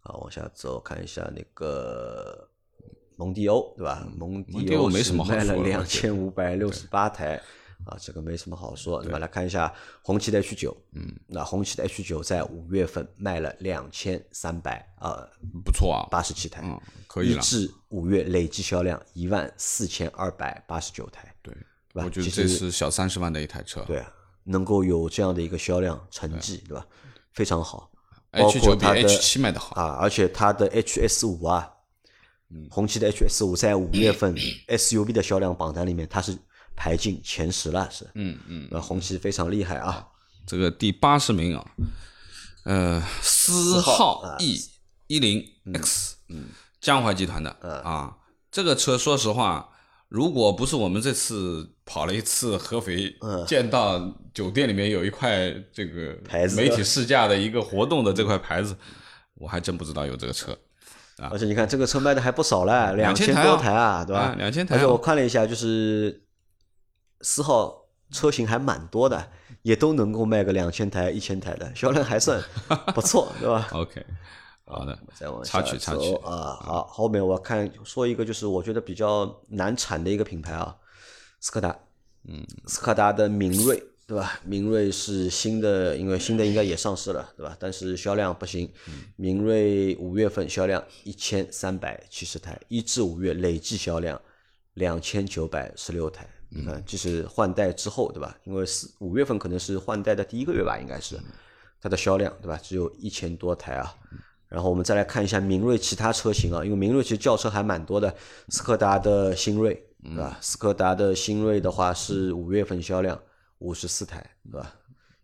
[0.00, 2.48] 好，往下走，看一下那个
[3.16, 4.08] 蒙迪欧对吧？
[4.16, 7.40] 蒙迪欧没什么好说的我觉得两千五百六十八台，
[7.84, 9.02] 啊，这个没什么好说。
[9.02, 15.26] 那么来看一下红旗的 H 九，嗯，那红旗的 H 九在五月份卖了两千三百啊
[15.64, 17.40] 不错啊，八十七台，嗯，可以一了。
[17.40, 21.62] 至五月累计销量一万四千二百八十九台，对，对
[21.94, 22.04] 吧？
[22.04, 23.82] 我觉得这是小三十万的一台车。
[23.86, 24.12] 对啊，
[24.44, 26.86] 能够有这样的一个销量成绩，对吧？
[27.32, 27.90] 非常好。
[28.30, 29.74] 包，H 九比括它的 H 七卖的好。
[29.74, 31.68] 啊，而且它的 HS 五啊，
[32.70, 34.34] 红旗的 HS 五在五月份
[34.68, 36.38] SUV 的销量榜单里面，它是
[36.80, 38.06] 排进前十了，是。
[38.14, 40.02] 嗯嗯，那红旗非常厉害啊，
[40.46, 41.62] 这个第八十名啊，
[42.64, 44.58] 呃，思浩浩 E
[45.08, 46.46] 一零 X，嗯，
[46.80, 47.50] 江淮集团的
[47.84, 48.16] 啊，
[48.50, 49.68] 这个车说实话，
[50.08, 53.14] 如果不是我们这次跑了一次合肥，
[53.46, 54.00] 见到
[54.32, 58.74] 酒店里面有一块这个牌子媒体试驾的一个活动的这块牌子，
[59.34, 60.56] 我还真不知道有这个车。
[61.30, 64.22] 而且你看这个车卖的还不少嘞，两2000台啊多台啊，对吧？
[64.22, 64.78] 啊？2000台啊。
[64.78, 66.22] 而且我看了一下，就是
[67.22, 69.30] 四号车型还蛮多的，
[69.62, 72.42] 也都能够卖个两千台、一千台的，销量还算
[72.94, 73.68] 不错，对吧？
[73.74, 74.04] OK，
[74.64, 80.76] 好的，再往插下曲插曲走啊，好，后面我看说一个就是我觉得比较难产的一个品牌啊，
[81.40, 81.78] 斯柯达，
[82.24, 84.40] 嗯，斯柯达的明锐，对吧？
[84.44, 87.56] 明锐是新的，因为新的应该也上市了，对吧？
[87.60, 88.72] 但是销量不行，
[89.16, 94.20] 明锐五月份销量一千三百七十台，一至五月累计销量
[94.74, 96.28] 两千九百十六台。
[96.50, 98.36] 你看，这是换代之后，对吧？
[98.44, 101.18] 因为四五月份可能是换代的第一个月吧，应该是
[101.80, 102.58] 它的销量，对吧？
[102.62, 103.94] 只有一千多台啊。
[104.48, 108.12] 然后我们再来看一下明锐其他车型啊，因为明锐其实轿车还蛮多的，
[108.48, 110.36] 斯柯达的新锐，对吧？
[110.40, 113.20] 斯柯达的新锐的话是五月份销量
[113.58, 114.74] 五十四台，对吧？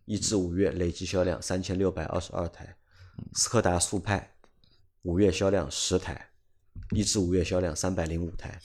[0.05, 2.77] 一至五月累计销量三千六百二十二台，
[3.33, 4.33] 斯柯达速派
[5.01, 6.29] 五月销量十台，
[6.91, 8.57] 一至五月销量三百零五台，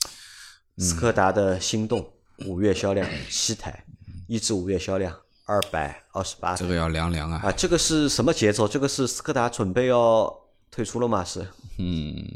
[0.77, 2.09] 斯柯达的心动
[2.45, 3.85] 五月销量七台，
[4.27, 5.15] 一至五月销量
[5.45, 6.67] 二百二十八台这。
[6.67, 7.41] 个要凉凉啊。
[7.43, 8.67] 啊，这个是什么节奏？
[8.67, 10.33] 这个是斯柯达准备要
[10.71, 11.23] 退出了吗？
[11.23, 11.45] 是，
[11.77, 12.27] 嗯，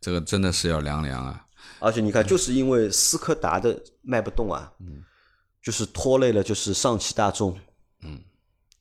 [0.00, 1.46] 这个真的是要凉凉啊。
[1.78, 5.04] 而且你看，就是因为斯柯达的卖不动啊，嗯
[5.62, 7.58] 就是拖累了就是上汽大众，
[8.02, 8.18] 嗯，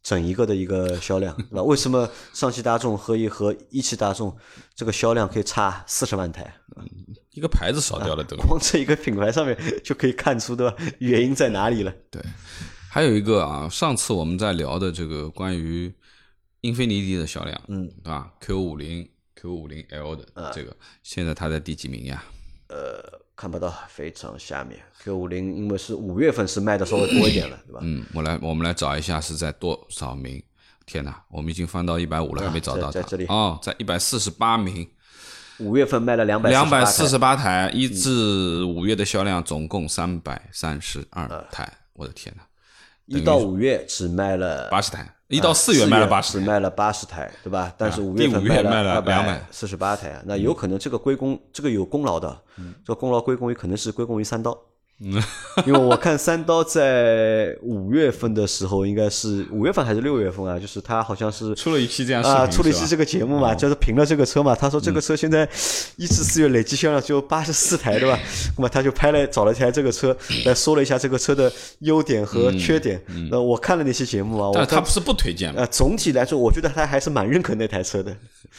[0.01, 1.63] 整一个的一个销量，对吧？
[1.63, 4.35] 为什么上汽大众和一和一汽大众
[4.75, 6.55] 这个销量可以差四十万台？
[7.35, 8.35] 一个牌子少掉了都。
[8.37, 10.75] 光这一个品牌上面就可以看出，对吧？
[10.99, 11.93] 原因在哪里了？
[12.09, 12.21] 对，
[12.89, 15.93] 还有一个啊，上次我们在聊的这个关于
[16.61, 22.23] 英菲尼迪的销量，嗯，对吧？Q 五零 Q 五零 L 的这个，现在它在第几名呀？
[22.69, 23.03] 呃
[23.35, 24.79] 看不到，非常下面。
[25.03, 27.79] Q 五零因为是五月份是卖的稍微多一点了， 对吧？
[27.83, 30.41] 嗯，我来我们来找一下是在多少名？
[30.85, 34.87] 天哪，我们已经翻到一百五了，还没找到在这里哦，在一百四十八名，
[35.59, 42.43] 五月份卖了两百两百四四十八台，一至五月的销量总共三百三十二台，我的天哪，
[43.05, 47.73] 一到五月只卖了八十台，一到四月卖了八十台，只卖了八十台，对吧？
[47.77, 52.37] 但是五月份五月卖了两百200四十八台，那有可能这个归功，这个有功劳的，
[52.83, 54.57] 这个功劳归功于可能是归功于三刀。
[55.65, 60.57] 因为我看三刀在五月份的时候，应该是五月份还是六月份啊？
[60.57, 64.55] 就是他好像是出了一期这样啊，出了一期这个节目嘛，就是评了这个车嘛。
[64.55, 65.47] 他说这个车现在
[65.97, 68.17] 一至四月累计销量就八十四台，对吧？
[68.57, 73.01] 那么他就拍了找了一台这个车来说了一下这个车的优点和缺点。
[73.29, 75.59] 那我看了那期节目啊，但他不是不推荐吗？
[75.59, 78.11] 呃，总体来说，我觉得他还是蛮认可那台车的，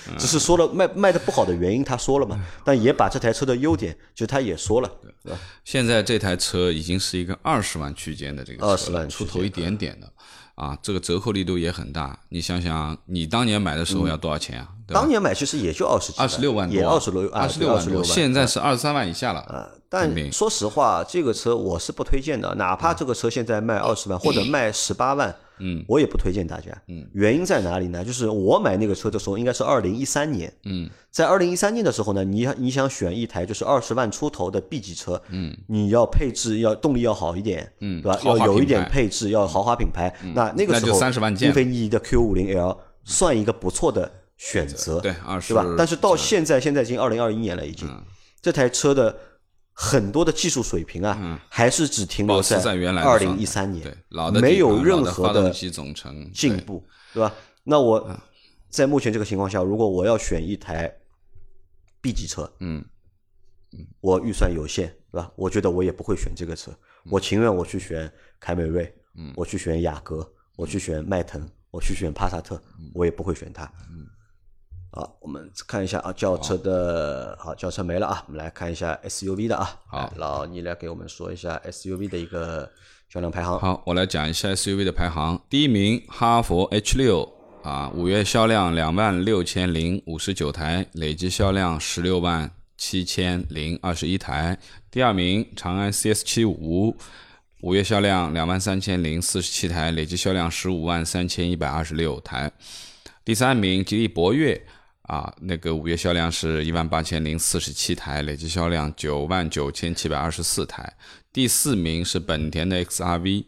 [0.08, 4.90] 嗯只是说了卖卖的不好的原因，他说了嘛，但也把这台车的优点，就他也说了，
[5.24, 5.38] 对吧？
[5.64, 10.10] 现在这台车已经是一个二十万区间的这个二十万出头一点点的
[10.54, 12.18] 啊，这个折扣力度也很大。
[12.30, 14.68] 你想想，你当年买的时候要多少钱啊？
[14.86, 19.40] 对当年买其实也就二十几，二十六万多，也二十多，二十六万多，现在是二十三万以下了。
[19.40, 26.70] 啊，但说实话，这个车我是不推荐的，哪怕这个车现在卖二十万或者卖十八万，嗯，我也不推荐大家。
[26.86, 28.04] 嗯，原因在哪里呢？
[28.04, 38.20] 就是我买那个车的时候应该是二零一三年，嗯，在二零一三年的时候呢，你你想选一台就是二十万出头的 B 级车，嗯，你要配置要动力要好一点，嗯，对吧？
[38.24, 45.74] 要有一点配置，要豪华品牌，那那个时候30万英菲尼迪的 Q 五零 L 算一个不错的选择，对20对吧？
[45.78, 47.88] 但是到现在，现在已经二零二一年了，已经、
[48.40, 49.18] 这台车的
[49.72, 52.56] 很多的技术水平啊，还是只停留在
[53.02, 57.32] 二零一三年，对老的没有任何发动机总成进步，对吧？
[57.64, 58.14] 那我
[58.68, 60.94] 在目前这个情况下，如果我要选一台
[62.00, 62.84] B 级车，嗯，
[64.00, 65.32] 我预算有限，对吧？
[65.34, 66.70] 我觉得我也不会选这个车，
[67.10, 72.62] 我情愿我去选凯美瑞，嗯，我去选雅阁，我去选迈腾，我去选帕萨特，
[72.94, 73.64] 我也不会选它。
[74.92, 79.78] 嗯，好，我们看一下啊，轿车的好，轿车没了啊，我们来看一下 SUV 的啊。
[79.86, 82.70] 好来老倪来给我们说一下 SUV 的一个
[83.08, 83.58] 销量排行。
[83.58, 85.40] 好，我来讲一下 SUV 的排行。
[85.50, 87.30] 第一名，哈弗 H 六
[87.62, 94.58] 啊，五月销量两万六千零五十九台，累计销量十六万七千零二十一台。
[94.90, 96.96] 第二名，长安 CS 七五，
[97.60, 102.50] 五月销量两万三千零四十七台，累计销量十五万三千一百二十六台。
[103.24, 104.66] 第三名，吉利博越。
[105.06, 110.96] 啊，那个五月销量是一万八千零四十七台，累计销量九万九千七百二十四台。
[111.32, 113.44] 第四名是本田的 XRV，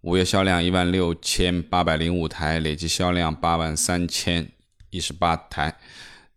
[0.00, 4.50] 五月销量一万六千八百零五台，累计销量八万三千
[4.88, 5.76] 一十八台。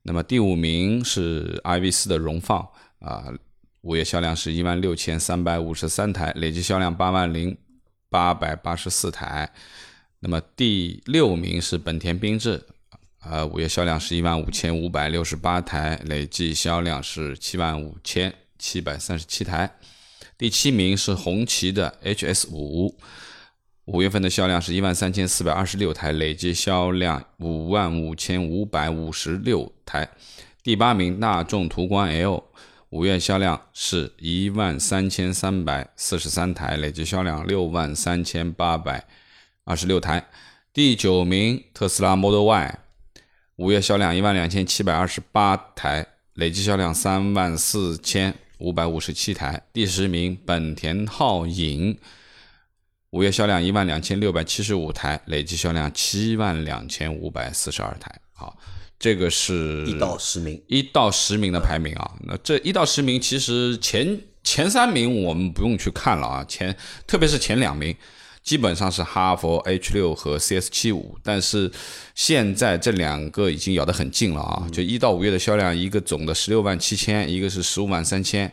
[0.02, 2.60] 那么第五名是 iV 四的荣放，
[3.00, 3.32] 啊，
[3.82, 7.58] 五月销量是一万六千三百五十三台，累计销量八万零
[8.10, 9.50] 八百八十四台。
[10.20, 12.62] 那么第六名是本田缤智。
[13.24, 19.76] 呃，五月销量是一万五千五百六十八台，累计销量是七万五千七百三十七台。
[20.40, 22.98] 第七名是红旗的 HS 五，
[23.86, 30.10] 五月份的销量是一万三千四百二十六台，累计销量五万五千五百五十六台。
[30.64, 32.44] 第八名大众途观 L，
[32.90, 39.06] 五月销量是一万三千三百四十三台，累计销量六万三千八百
[39.64, 40.28] 二十六台。
[40.74, 42.80] 第九名特斯拉 Model Y。
[43.62, 49.62] 五月销量一万两千七百二十八台，累计销量三万四千五百五十七台。
[49.72, 51.96] 第十名，本田皓影，
[53.12, 58.12] 五月销量一万两千六百七十五台，累计销量七万两千五百四十二台。
[58.34, 58.58] 好，
[58.98, 62.14] 这个是一到十名，一到十名的排名啊。
[62.22, 67.96] 那这一到十名，其实前前三名我们不用去看了啊，前特别是前两名。
[68.44, 71.72] 基本上是哈佛 H 六和 CS 七五，但是
[72.16, 74.68] 现在这两个已经咬得很近了啊！
[74.72, 78.52] 就一到五月的销量，一个总的十六万七千，一个是十五万三千，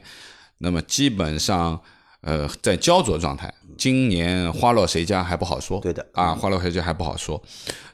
[0.58, 1.80] 那么基本上
[2.20, 3.52] 呃在焦灼状态。
[3.78, 7.42] 今年花落谁家还不好说，对的啊，花落谁家还不好说。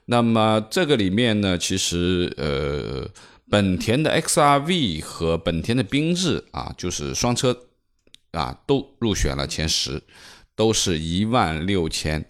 [0.07, 3.09] 那么这个里面呢，其实呃
[3.49, 7.57] 本田的 XRV 和本田的缤智啊，就是双车
[8.33, 10.03] 啊都入选了前十。
[10.57, 12.25] 都是一万六千，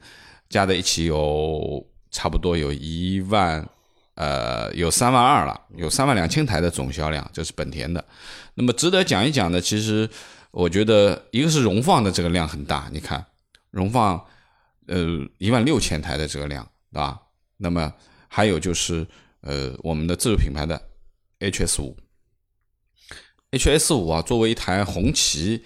[0.49, 3.69] 加在一起有差不多有一万，
[4.15, 8.05] 呃，有三万二了，有三万两千台的总销量，这是本田的。
[8.55, 10.09] 那么值得讲一讲的，其实
[10.51, 13.25] 我觉得一个是荣放的这个量很大，你看
[13.71, 14.25] 荣放，
[14.87, 15.07] 呃，
[15.39, 17.21] 一万六千台的这个量，对吧？
[17.59, 17.93] 那么
[18.29, 19.07] 还有就是
[19.43, 20.81] 呃，我们的自主品牌的
[21.41, 21.97] HS 五
[23.51, 25.63] ，HS 五啊，作为一台红旗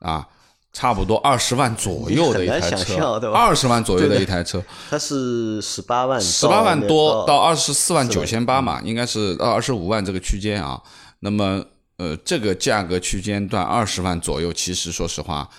[0.00, 0.28] 啊。
[0.72, 10.80] 差不多二十万左右的一台车，二十万左右的一台车，它是十八万，十八万多到二十四万九千八嘛，应该是到二十五万这个区间啊。
[11.18, 11.64] 那么，
[11.96, 15.50] 呃，这个价格区间段二十万左右，其实说实话，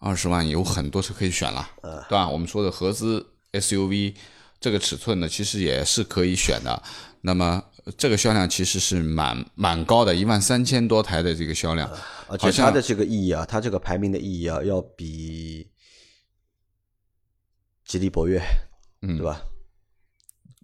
[0.00, 1.68] 二十万有很多车可以选了，
[2.08, 2.28] 对吧？
[2.28, 4.14] 我们说的合资 SUV
[4.60, 6.82] 这个尺寸呢，其实也是可以选的。
[7.20, 7.62] 那么。
[7.96, 11.90] 这个销量其实是蛮蛮高的，一万三千多台的这个销量，
[12.28, 15.68] 而且它的这个意义啊，它这个排名的意义啊，要比
[17.86, 18.42] 吉利博越，
[19.02, 19.40] 嗯，对吧？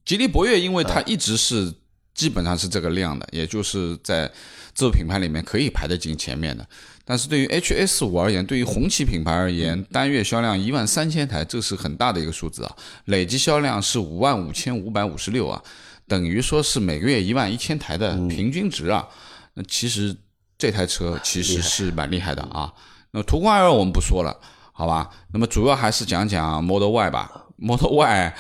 [0.04, 1.72] 吉利博越，因为它一直是
[2.12, 4.28] 基本上是这个量的，也就是在
[4.74, 6.68] 自主品牌里面可以排得进前面的。
[7.06, 15.62] 但是对于 HS 五而言，对于红旗品牌而言，单月销量一万三千台，这是很大的一个数字啊，累计销量是五万五千五百五十六啊。
[16.06, 19.08] 等于说是每个月一万一千台的平均值啊，
[19.54, 20.14] 那其实
[20.58, 22.72] 这台车其实是蛮厉害的啊。
[23.12, 24.38] 那途观 L 我们不说了，
[24.72, 25.08] 好吧？
[25.32, 27.46] 那么主要还是讲讲 Model Y 吧。
[27.56, 28.34] Model Y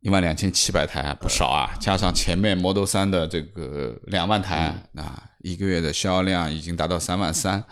[0.00, 7.62] 一万两千七百台不少啊，加上前面 Model 三的这个两万台啊，一个月的销量已经达到三万三，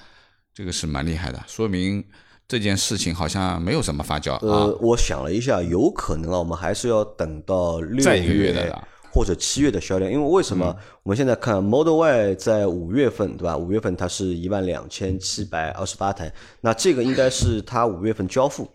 [0.54, 2.04] 这个是蛮厉害的，说明
[2.46, 4.38] 这件事情好像没有什么发酵啊。
[4.42, 8.86] 呃，我想了一下，有可能啊，我们还是要等到六月的。
[9.12, 13.56] 或者七月的销量，因为为什么我们现在看 Model Y 在五月份，对吧？
[13.56, 18.68] 五月份它是一万两千七百二十八台，那这个应该是它五月份交付，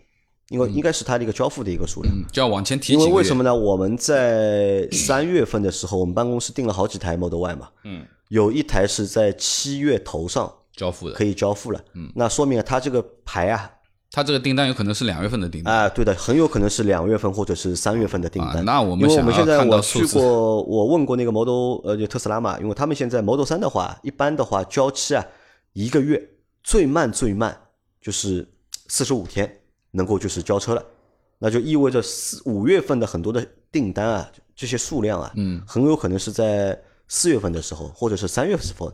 [0.50, 2.92] 因为应该是它的一个交付的一个数量，就要往前提。
[2.92, 3.54] 因为为什么呢？
[3.54, 13.72] 我们在三月份的时候，我们办公室订了好几台 Model Y 嘛，嗯，有一台是在七月头上交付的，可以交付了，嗯，那说明它这个牌啊。
[14.10, 18.64] 他这个订单有可能是两月份的订单啊，对的，很有可能是两月份或者是三月份的订单。
[18.64, 25.26] 那我们因为我们现在我去过，我问过那个 Model 呃就特斯拉嘛，因为他们现在 Model 三的话，一般的话交期啊
[25.72, 26.22] 一个月，
[26.62, 27.60] 最慢最慢
[28.00, 28.48] 就是
[28.86, 30.82] 四十五天能够就是交车了，
[31.38, 38.90] 那就意味着四五月份的很多的订单啊，这些数量啊，嗯，很有可能是在四月份的时候或者是三月份时候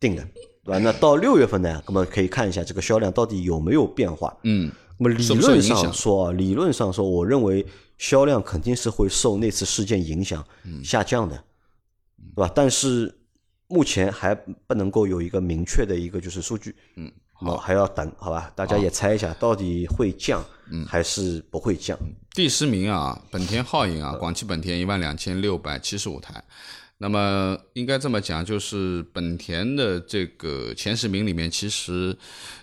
[0.00, 0.24] 订的。
[0.64, 0.78] 对吧？
[0.78, 1.82] 那到六月份呢？
[1.86, 4.36] 那么可以看一下这个销量到底有没有变化。
[4.44, 7.66] 嗯，那么理论上说，啊，理论上说，我认为
[7.98, 11.36] 销量肯定是会受那次事件影响嗯下降的，
[12.34, 12.52] 对吧？
[12.54, 13.12] 但是
[13.66, 18.52] 目前还不能够有一个明确的一个就是数据，嗯，好还要等，好吧？
[18.54, 21.98] 大家也猜一下，到底会降嗯还是不会降？
[22.34, 26.42] 第十名啊，本田皓影啊，广汽本田一万两千六百七十五台。
[27.02, 32.16] 那么应该这么讲，就是本田的这个前十名里面，其实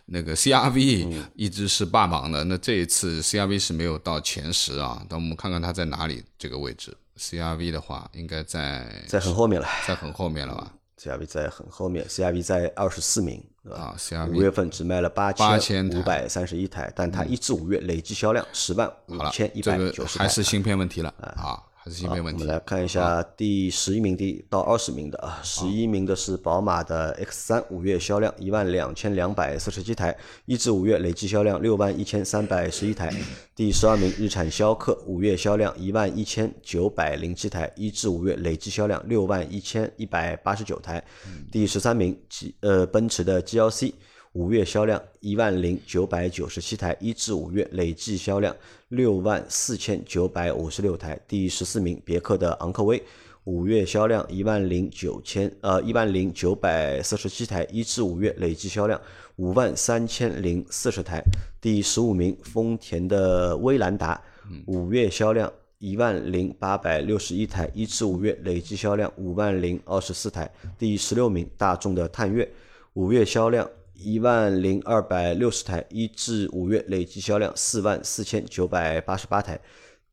[0.05, 2.41] 那个 CRV 一直是霸榜的。
[2.45, 6.95] 那这一次 CRV 是没有到前十啊，那我们看看它在哪里这个位置。
[7.17, 13.77] CRV 的话，应该在在很后面了在很后面了吧？，CRV 在很后面，CRV 在二十四名，对吧？
[13.77, 20.23] 啊五，CRV 月份只卖了八8000五百三十一台，但它一至五月累计销量十万五千一，这个百九十台。
[20.23, 22.53] 还是芯片问题了啊，还是芯片问题我们。
[22.53, 33.09] 来看一下第十一名第到二十名的啊，十一名的是宝马的 X 三，五月销量一万两千两百四十七台，一至五月累计销量六万一千三百十一台。
[33.55, 41.01] 第十二名日产逍客，五月销量一万一千九百零七台，一至五月累计销量六万一千一百八十九台。
[41.49, 43.93] 第十三名 G 呃奔驰的 GLC。
[44.33, 48.55] 五月销量一万零九百九十七台，一至五月累计销量
[48.89, 51.19] 六万四千九百五十六台。
[51.27, 53.01] 第十四名，别克的昂科威，
[53.45, 59.01] 五月销量一万零九千呃一万零九百四十七台，一至五月累计销量
[59.37, 61.23] 五万三千零四十台。
[61.59, 64.21] 第十五名，丰田的威兰达，
[64.67, 70.47] 五月销量一万零八百六十一台，一至五月累计销量五万零二十四台。
[70.77, 72.47] 第十六名，大众的探岳，
[72.93, 73.67] 五月销量
[74.01, 79.59] 一万零二百六十台，一至五月累计销量四万四千九百八十八台。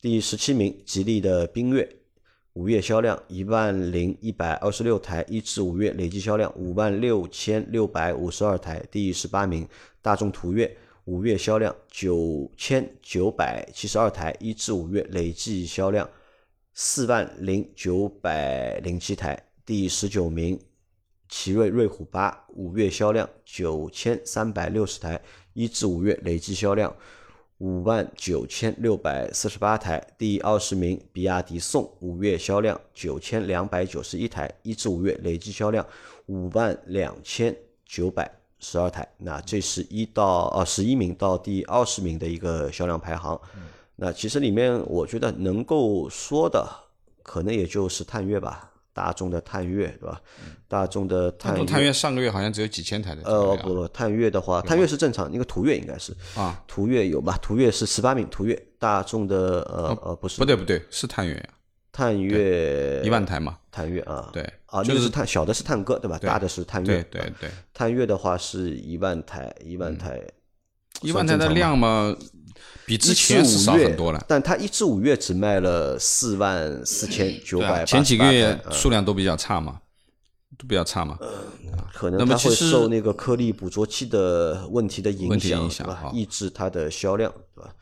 [0.01, 1.89] 第十七名，吉利的缤越，
[2.55, 8.85] 五月销量一万零一百二十六台，一至五月累计销量五万六千六百五十二台。
[8.91, 9.67] 第十八名，
[10.03, 16.09] 大众途岳，五月销量九千九百七十二台，一至五月累计销量
[16.75, 19.41] 四万零九百零七台。
[19.65, 20.59] 第十九名，
[21.29, 25.21] 奇瑞瑞虎八，五月销量九千三百六十台，
[25.53, 26.95] 一至五月累计销量
[27.59, 30.05] 五万九千六百四十八台。
[30.19, 35.85] 第二十名，比亚迪宋，五月销量九千两百九十一台，一至五月累计销量
[36.27, 39.09] 五万两千九百十二台。
[39.19, 43.41] 那这是一到呃十一名到第二十名的一个销量排行。
[43.97, 46.69] 那其实里面我觉得能够说的，
[47.23, 48.71] 可能也就是探岳吧。
[48.97, 50.19] 大众的探岳，对吧？
[50.67, 56.17] 大众的探岳，探岳上个月好像只有几千台的销呃，不不，探岳的话，探岳是正常，那个途岳应该是。
[56.35, 57.39] 啊，途岳有吧？
[57.43, 60.39] 途岳是十八米，途岳大众的呃呃不是。
[60.39, 61.49] 不对不对，是探岳呀，
[61.93, 66.19] 探岳一万台嘛，探岳啊，对啊，就是那个是探小的是探戈对吧？
[66.19, 70.19] 大的是探岳，对对对，探岳的话是一万台，一万台，
[71.03, 72.17] 一万台的量嘛，
[72.85, 74.25] 比之前是少很多了。
[74.29, 79.81] 但它一至五月只卖了四万四千九百，前几个月呃数量都比较差嘛，
[80.57, 81.19] 都比较差嘛。
[81.93, 85.69] 可能它会受那个颗粒捕捉器的问题的影响，
[86.13, 87.73] 抑制它的销量，对吧？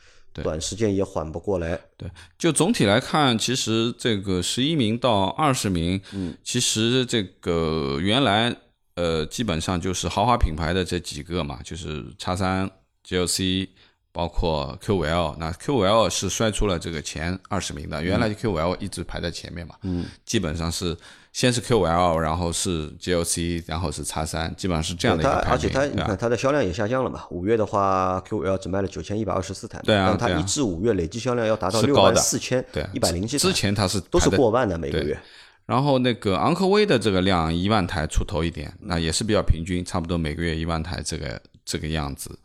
[0.42, 1.78] 短时间也缓不过来。
[1.96, 8.54] 对，就总体来看，其实这个十一名到二十名，嗯，其实这个原来
[8.94, 12.68] 呃基本上就是豪华品牌的这几个嘛，就是叉三、
[13.06, 13.68] GLC，
[14.14, 15.34] 包括 Q5L。
[15.38, 20.96] 那 Q5L 是摔出了这个前二十名的，原来 Q5L 一直排在前面嘛，嗯，基本上是
[21.32, 35.18] 先是 Q5L，然后是 GLC，然后是叉三，基本上是这样的一个排名，而且它你看它的销量也下降了嘛，五月的话 QL 只卖了九千一百二十四台，对啊它一至五月累计销量要达到六万四千对一百零七台，之前它是都是过万的每个月。
[35.66, 42.38] 然后那个昂科威的这个量一万台出头一点，那也是比较平均，差不多每个月一万台这个这个样子。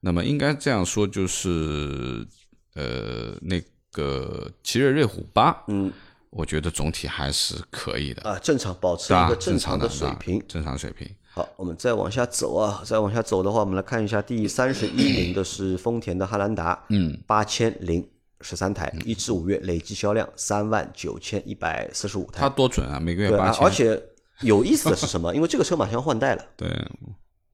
[0.00, 2.26] 那么应该这样说，就是
[2.74, 5.92] 呃那个奇瑞瑞虎八，嗯，
[6.30, 9.36] 我觉得总体还是可以的，啊，正常保持一个？
[9.36, 10.42] 正常的水平。
[10.48, 11.08] 正常水平。
[11.32, 18.04] 好，我们再往下走啊，再往下走的话，我们来看一下第三十一名的是丰田的汉兰达，嗯，八千零
[18.40, 22.48] 十三台，一至五月累计销量三万九千一百四十五台它。
[22.48, 24.02] 多准啊，每个月八千，而且
[24.40, 25.32] 有意思的是什么？
[25.34, 26.44] 因为这个车马上要换代了。
[26.56, 26.68] 对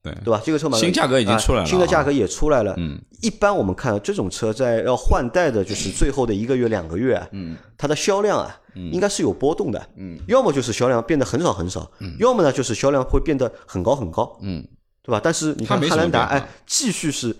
[0.03, 0.41] 对对吧？
[0.43, 2.73] 这个车嘛新价格已经出来了啊新的啊价格也出来了。
[2.77, 9.89] 嗯，一般我们看这种车在要换代的，就是最后的一个月、两个月啊，嗯，它的销量啊，应该是有波动的。
[9.97, 14.37] 嗯，要么就是销量变得很少很少，嗯，要么呢就是销量会变得很高很高。
[14.41, 14.65] 嗯，
[15.03, 15.19] 对吧？
[15.23, 17.35] 但是你看汉兰达，哎，继续是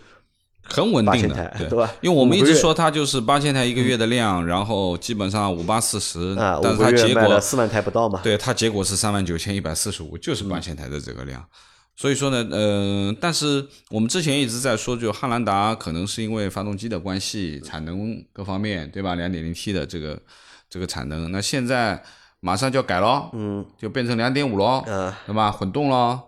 [0.63, 8.19] 很稳定的，对对吧因为我们一直说它就是八千台一个月的量，然后基本上五八四十，啊，但是它结果四万台不到嘛。
[8.21, 11.41] 对它结果是三万九千一百四十五，就是八千台的这个量，
[11.99, 19.15] 所以说呢，呃，但是我们之前一直在说，就汉兰达可能是因为发动机的关系，产能各方面，对吧？
[19.15, 20.21] 两点零 T 的这个
[20.69, 22.03] 这个产能，那现在
[22.39, 25.51] 马上就要改了，嗯，就变成两点五了，嗯，对吧？
[25.51, 26.21] 混动了，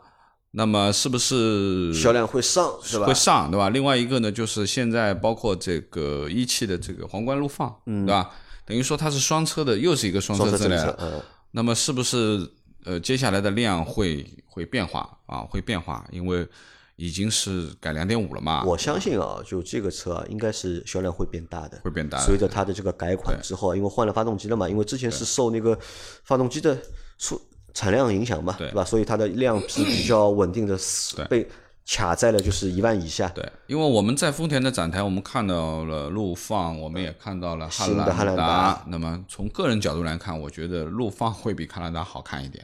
[0.51, 3.05] 那么是不是销量会上是吧？
[3.05, 3.70] 会上，对吧？
[3.70, 8.32] 另外一个呢，就是现在包括这个一汽的这个皇冠陆放，嗯，对吧？
[8.65, 12.47] 等于说它是双车的，又是一个双车之类双车政策嗯那么是不是
[12.86, 15.41] 呃接下来的量会会变化啊？
[15.41, 16.47] 会变化，因为
[16.95, 25.77] 已经是改两点五了嘛，我相信啊，就这个车啊，应该是销量会变大的，会变大随着它的这个改款之后，因为换了发动机了嘛，因为之前是受那个
[26.23, 26.77] 发动机的
[27.17, 27.39] 出
[27.73, 28.84] 产量影响嘛，对对吧？
[28.84, 30.77] 所以它的量是比较稳定的
[31.15, 31.49] 对，被
[31.91, 33.27] 卡在了就是一万以下。
[33.29, 42.63] 对，因为我们在丰田的展台，我们看到了陆放，我们也看到了汉兰达那么从个人角度来看，我觉得陆放会比汉兰达好看一点，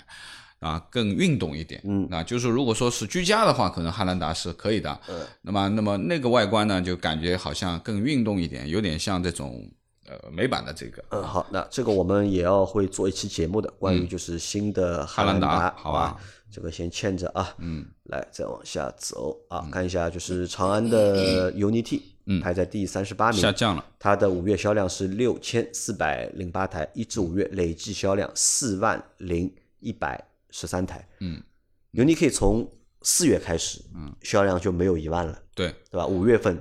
[0.60, 1.82] 啊，更运动一点。
[1.86, 5.00] 嗯，啊，就是如果说是居家的话，可能汉兰达是可以的。
[5.08, 9.68] 嗯，那么那么那个外观呢，就感觉好像更运动一点，有点像这种
[10.08, 11.04] 呃美版的这个。
[11.10, 16.16] 嗯，好，那这个我们也要会做一期节目的，关于就是新的汉兰嗯兰达好好吧
[16.56, 17.54] 这个先欠着啊。
[17.58, 31.06] 嗯，来再往下走啊，看一下就是长安的 UNI-T，嗯，排在第三十八名，下降了，它的五月销量是六千四百零八台，一至五月累计销量四万零一百十三台。
[31.20, 31.44] 嗯
[31.92, 35.38] ，UNI-K 从四月开始，嗯，销量就没有一万了。
[35.54, 36.08] 对，对吧？
[36.08, 36.58] 五月份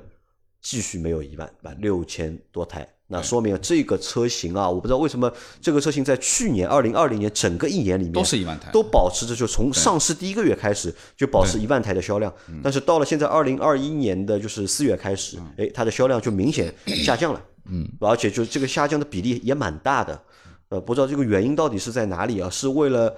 [0.64, 1.76] 继续没有一万，对吧？
[1.78, 20.18] 六千多台，那说明这个车型啊，我不知道为什么这个车型在去年二零二零年整个一年里面都是一万台都保持着，就从上市第一个月开始就保持一万台的销量，嗯但是到了现在二零二一年的就是四月开始，哎，它的销量就明显下降了，嗯，而且就这个下降的比例也蛮大的，
[20.70, 22.48] 呃，不知道这个原因到底是在哪里啊？
[22.48, 23.14] 是为了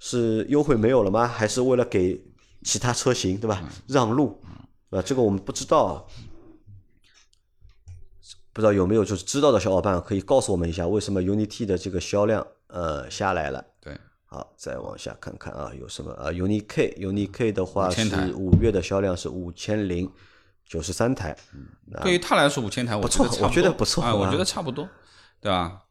[0.00, 1.28] 是优惠没有了吗？
[1.28, 2.20] 还是为了给
[2.64, 4.42] 其他车型对吧让路？
[4.90, 6.02] 呃，这个我们不知道啊。
[8.52, 13.64] 不知道有没有就是知道的小伙伴可以告诉我们一下，为什么 Unity 的这个销量呃下来了？
[13.80, 13.96] 对，
[14.26, 20.10] 好，再往下看看啊，有什么啊？UNI-K UNI-K 的话5000台是五月的销量是五千零
[20.66, 21.36] 九十三台，
[22.02, 24.88] 对于他来说五千台，不错我觉得不错啊我觉得差不多，
[25.40, 25.82] 对吧？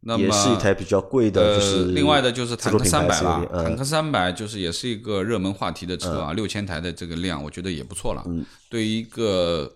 [0.00, 8.22] 那么也是一台比较贵的，呃，就是另外的就是坦克三百了嗯坦克三百就是也是一个热门话题的车啊，六千台的这个量，我觉得也不错了。
[8.26, 9.72] 嗯对于一个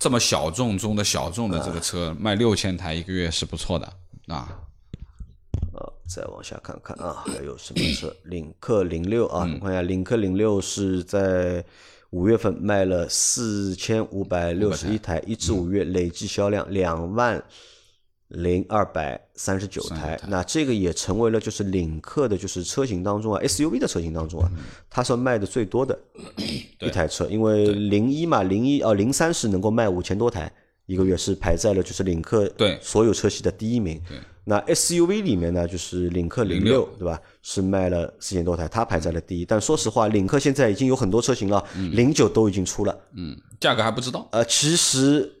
[0.00, 3.86] 这么小众中的小众的这个车，卖六千台一个月是不错的
[4.28, 4.48] 啊。
[5.74, 8.16] 呃，再往下看看啊，还有什么车？
[8.24, 11.62] 领克零六啊，嗯你看一下，领克零六是在
[12.08, 17.40] 五月份卖了四千五百六十一台，一至五月累计销量两万
[18.30, 20.18] 零二百三十九台。
[20.26, 24.50] 那这个也成为了就是领克的，就是车型当中啊，SUV 的车型当中啊，
[24.88, 25.98] 它是卖的最多的
[26.80, 30.52] 一台车，因为零一嘛，零一哦零三是能够卖五千多台。
[30.86, 34.02] 一个月是排在了就是领克对所有车系的第一名。
[34.42, 37.20] 那 SUV 里面呢，就是领克零六，对吧？
[37.42, 39.44] 是卖了四千多台，它排在了第一。
[39.44, 42.98] 但说实话，领克现在已经有很多车型了，零九都已经出了。
[43.14, 44.28] 嗯，价格还不知道。
[44.32, 45.32] 呃，其实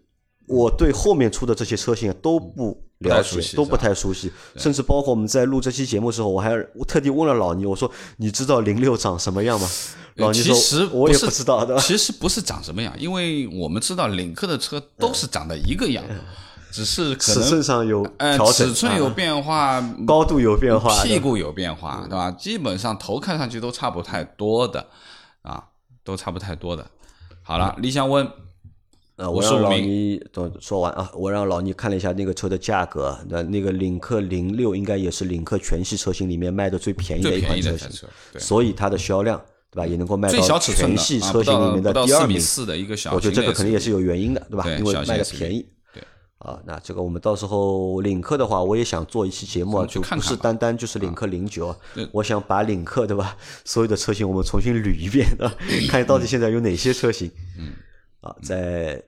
[0.50, 9.68] 我对后面出的这些车型啊都不了解，都不太熟悉，甚至包括我们在录这期节目的时候，我还我特地问了老倪，我说你知道零六长什么样吗？
[10.16, 11.78] 老倪说其实我也不知道的。
[11.78, 16.04] 其实不是长什么样，因为我们知道领克的车都是长得一个样，
[16.72, 22.30] 只是可尺寸上有呃调整，尺寸有啊变化，高度有变化，屁股有变化，对吧？
[22.32, 24.84] 基本上头看上去都差不太多的，
[25.42, 25.64] 啊，
[26.04, 26.84] 都差不太多的。
[27.42, 28.28] 好了，理想 ONE
[29.20, 37.90] 呃，我让老倪等说完啊，我让老倪看了一下那个车的价格，那那个领克零六应该也是领克全系车型里面卖的最便宜的一款车型，
[38.38, 39.38] 所以它的销量
[39.70, 42.40] 对吧也能够卖到全系车型里面的第二名。
[42.40, 44.64] 四的一个小型的 SUV，我觉得这个肯定也是有原因的，对吧？
[44.78, 45.68] 因为卖的便宜。
[45.92, 46.02] 对
[46.38, 51.76] 啊，那这个我们到时候领克的话，我也想做一期节目啊，就不是单单就是领克零九啊，
[52.12, 55.52] 我想把领克对吧，所有的车型我们重新捋一遍啊，
[55.90, 57.30] 看到底现在有哪些车型。
[57.58, 57.74] 嗯，
[58.22, 59.02] 啊，在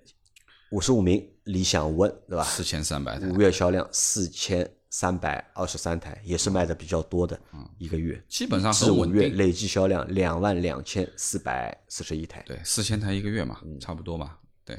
[0.72, 2.42] 五十五名理想 ONE 对吧？
[2.42, 7.38] 四千三百台，五月销量四千三百二十三台，也是卖的比较多的
[7.78, 8.22] 一个月。
[8.28, 9.06] 基本上是五。
[9.06, 12.42] 月累计销量两万两千四百四十一台。
[12.46, 14.38] 对，四千台一个月嘛，嗯差不多嘛。
[14.64, 14.78] 对，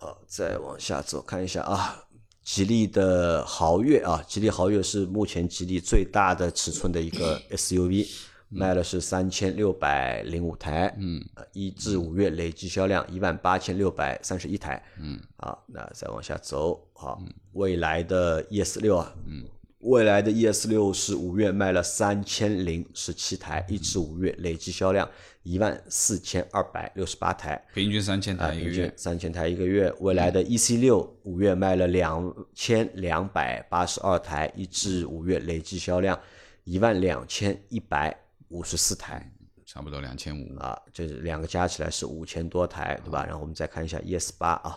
[0.00, 2.02] 好，再往下走，看一下啊，
[2.42, 8.08] 吉利的豪越啊，吉利豪越是目前吉利最大的尺寸的一个 SUV，
[8.50, 17.22] 卖了是三千六百零五台，嗯，一至五月累计销量一万八千六百三十一台，嗯，好，那再往下走，好，
[17.52, 19.44] 未来的 ES 六啊，嗯，
[19.80, 25.08] 未来的 ES 六是五月卖了三千零十七台，一至五月累计销量
[25.44, 29.90] 一万四千二百六十八台，平均三千台一个月，三千台一个月。
[30.00, 36.18] 未来的 EC 六五月卖了两千两百八十二台，一至五月累计销量
[36.64, 38.14] 一万两千一百
[38.50, 39.32] 五十四台。
[39.66, 43.24] 差不多两千五啊，这两个加起来是五千多台，对吧？
[43.24, 44.76] 然后我们再看一下 ES 八啊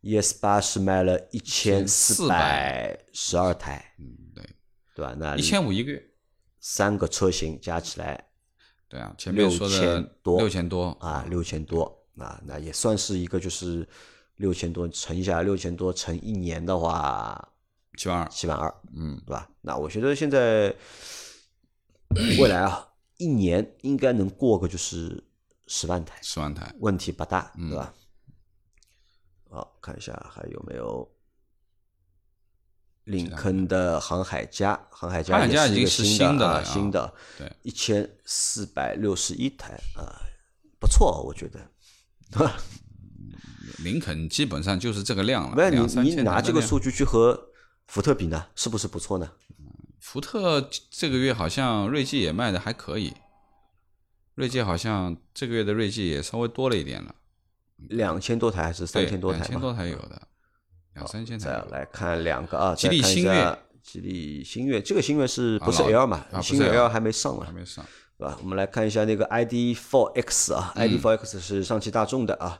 [0.00, 4.42] ，ES 八是卖了一千四百十二台，嗯，对，
[4.94, 5.14] 对吧？
[5.18, 6.02] 那一千五一个月，
[6.58, 8.24] 三个车型加起来，
[8.88, 13.86] 对啊，前面说的多六千多啊，六千多啊，那也算是一个就是
[14.36, 17.52] 六千多乘一下六千多乘一年的话，
[17.98, 19.50] 七万二，七万二，嗯，对吧？
[19.60, 20.74] 那我觉得现在
[22.38, 22.86] 未来啊。
[23.20, 25.22] 一年应该能过个就是
[25.66, 27.92] 十万台，十万台问题不大，对吧？
[29.50, 31.06] 好，看一下还有没有
[33.04, 40.16] 林肯的航海家，航海家也是一个新的啊，新的，对，一千四百六十一台啊，
[40.78, 41.60] 不错，我觉得？
[43.84, 47.50] 林肯基本上就是这个量了，没有你你拿这个数据去和
[47.86, 49.30] 福特比呢，是不是不错呢？
[50.10, 53.14] 福特这个月好像锐际也卖的还可以，
[54.34, 57.14] 锐际好像这个月的锐际也稍微多了一点了，
[57.90, 59.38] 两千多台还是三千多台？
[59.38, 60.20] 两千多台有的，
[60.94, 61.44] 两三千台。
[61.44, 66.26] 再来看两个啊，吉利星越，吉利星越，这个星越是不是 L 嘛？
[66.42, 67.86] 星越 L 还没上啊，还没上，
[68.18, 68.36] 对吧？
[68.42, 72.58] 我们来看一下那个 ID.4X 啊，ID.4X 是上汽大众的啊，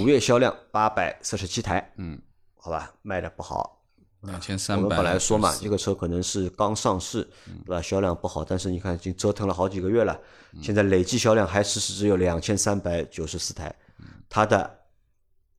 [0.00, 2.20] 五月销量八百四十七台，嗯，
[2.56, 3.77] 好吧，卖的不好。
[4.22, 4.82] 两千三百。
[4.82, 7.22] 我们本来说嘛，这个车可能是刚上市，
[7.64, 7.80] 对吧？
[7.80, 10.18] 销量不好，但是你看已经折腾了好几个月了，
[10.62, 13.74] 现在累计销量还是只有两千三百九十四台。
[14.28, 14.78] 它的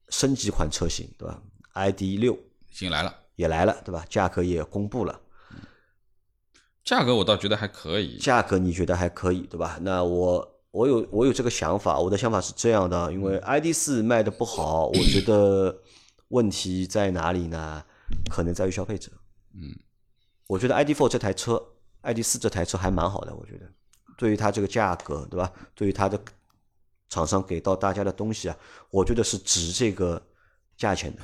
[0.10, 1.42] 升级款车型，对吧
[1.74, 4.06] ？ID 六已经来了，也来了，对吧？
[4.10, 5.20] 价格也公布了，
[6.84, 8.18] 价格我倒觉得还可以。
[8.18, 9.80] 价格你觉得还可以，对吧？
[9.82, 15.76] 那我我有我有这个想法，我的想法是这样的，因为 ID 四卖的不好，我觉得
[16.28, 17.84] 问题在哪里呢？
[18.30, 19.12] 可能在于消费者，
[19.54, 19.76] 嗯，
[20.48, 21.62] 我觉得 ID.4 这台车
[22.04, 23.70] ，ID.4 这台车还蛮好的，我觉得，
[24.18, 25.52] 对于它这个价格，对吧？
[25.76, 26.20] 对于它的
[27.10, 28.58] 厂商给到大家的东西啊，
[28.92, 30.22] 我觉得是值这个
[30.78, 31.22] 价钱的，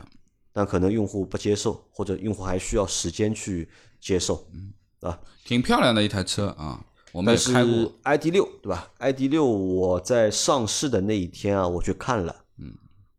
[0.51, 3.69] 但可能用户不接受，或者用户还需要时间去
[3.99, 7.93] 接受，嗯，啊，挺漂亮的一台车啊，我们也开过。
[8.03, 12.73] ID 六对吧？ID 六我在上市的那一天啊，我去看了，嗯，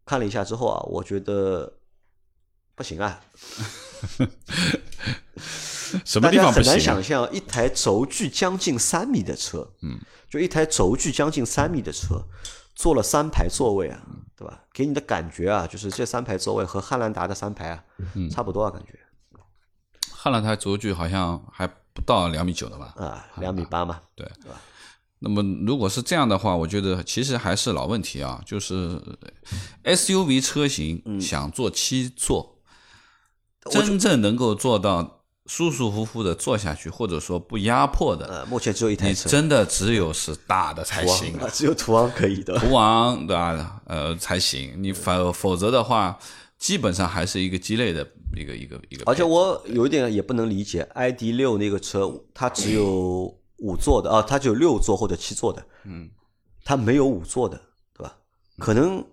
[0.04, 1.72] 看了一下之后啊，我觉得。
[2.76, 3.20] 不行啊！
[6.04, 6.64] 什么地方不行？
[6.64, 9.98] 很难想象一台轴距将近三米的车，嗯，
[10.28, 12.22] 就一台轴距将近三米的车，
[12.74, 14.02] 坐了三排座位啊，
[14.36, 14.62] 对吧？
[14.74, 17.82] 给你的感觉啊，就是这三排座位和汉兰达的三排啊，
[18.30, 18.98] 差不多啊，感觉。
[20.12, 22.92] 汉兰达轴距好像还不到两米九的吧？
[22.96, 24.60] 啊，两米八嘛，对，对吧？
[25.20, 29.00] 那么如果是这样的话，我觉得其实还是老问题啊，就是
[29.84, 32.55] SUV 车型想做七座。
[33.70, 43.80] 真正能够做到舒舒服服的坐下去，或者说不压迫的，呃，目前只有一台车，真的只有是大的才行， 只有途昂可以的，途昂对吧？
[43.86, 44.74] 呃，才行。
[44.78, 46.18] 你否否则的话，
[46.58, 48.04] 基本上还是一个鸡肋的
[48.36, 49.04] 一个一个一个。
[49.06, 56.10] 而且我有一点也不能理解，ID 六那个车它只有五座的啊，它只有六座或者七座的，嗯，
[56.64, 57.60] 它没有五座的，
[57.96, 58.16] 对吧？
[58.58, 59.04] 可能。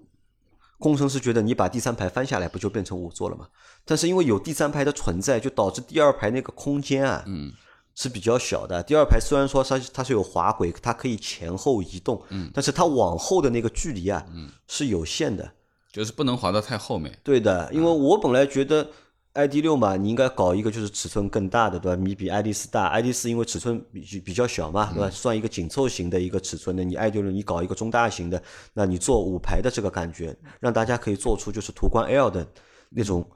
[0.84, 3.48] 工程师觉得你把第三排翻下来，不就变成五座了吗？
[3.86, 7.54] 但是因为有第三排的存在，就导致第二排那个空间啊，嗯，
[7.96, 8.84] 是比较小的。
[8.84, 15.50] 第二排虽然说它它是有滑轨，它可以前后移动，嗯，但是它往后的那个距离啊，嗯，是有限的，
[15.90, 17.18] 就是不能滑到太后面。
[17.24, 18.86] 对的，因为我本来觉得。
[19.34, 22.00] ID 六嘛，你应该搞一个就是尺寸更大的，对吧？
[22.00, 25.10] 你比 ID 四大，ID 四因为尺寸比比较小嘛，对吧？
[25.10, 28.42] 算一个紧凑型的一个尺寸的，你 ID 六你搞一个中大型的，
[28.74, 32.48] 那你做五排的这个感觉，让大家可以做出就是途观 L 的
[32.90, 33.28] 那种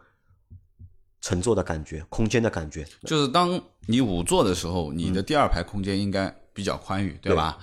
[1.21, 2.85] 乘坐的感觉、空间的感觉。
[3.05, 7.57] 就是当你五座的时候，你的第二排空间应该比较宽裕，对吧？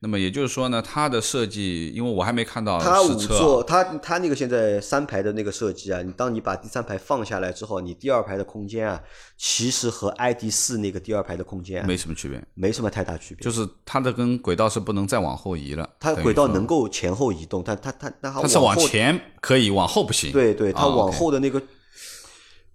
[0.00, 9.00] 那么也就是说呢，它的设计，因为我还没看到它五座，它它那个现在三排的那个设计啊，你当你把第三排放下来之后，你第二排的空间啊，
[9.36, 13.42] 其实和 ID 四那个第二排的空间没什么区别，没什么太大区别。
[13.42, 20.30] 就是它的跟轨道是不能再往后移了，它轨道能够前后移动，但它它它它是往前可以，往后不行。
[20.30, 21.60] 对对，它往后的那个。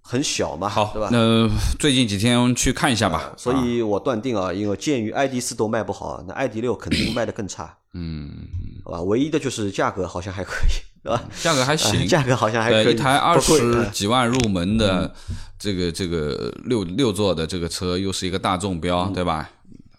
[0.03, 1.09] 很小嘛，好，对吧？
[1.11, 1.49] 那
[1.79, 3.33] 最近几天去看一下吧。
[3.35, 7.75] 所以我断定啊，因为鉴于 ID 四都卖不好，那 ID 六肯定卖的更差。
[7.93, 8.29] 嗯，
[8.83, 10.93] 好吧，唯一的就是价格好像还可以。
[11.03, 11.21] 对吧？
[11.41, 15.13] 价格还行，价格好像还可以，对，一台二十呃几万入门的
[15.59, 19.49] 这个这个六六座的这个车，又是一个大众标，嗯对吧？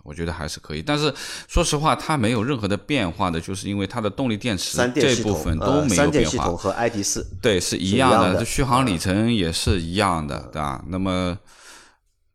[0.05, 1.12] 我觉得还是可以，但是
[1.48, 10.84] 说实话，它没有任何的变化的，就是因为它的动力电池这部分都没有变化电系统，和 ID 四对，是一样的，这续航里程也是一样的，对吧？
[10.88, 11.38] 那么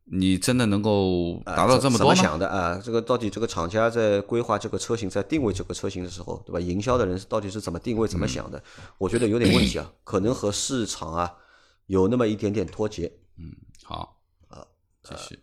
[0.06, 2.16] 你真的能够达到这么怎么多吗？
[2.16, 2.82] 想的啊？
[2.84, 6.60] 这个到底这个厂家在规划这个车型，在定位这个车型的时候，对吧？
[6.60, 8.60] 营销的人到底是怎么定位、怎么想的？
[8.98, 11.32] 我觉得有点问题啊， 可能和市场啊
[11.86, 13.12] 有那么一点点脱节。
[13.38, 13.54] 嗯
[13.84, 14.18] 好，
[15.04, 15.40] 继续。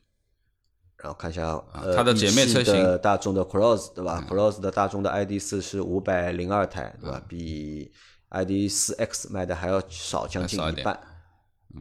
[1.02, 1.42] 然后看一下
[1.72, 7.22] 呃，它的姐妹车型一系的大众的 Cross 对吧？Cross 的大众的 ID 四是五百零二台对吧？
[7.28, 7.92] 比
[8.30, 10.98] ID 四 X 卖的还要少将近一半。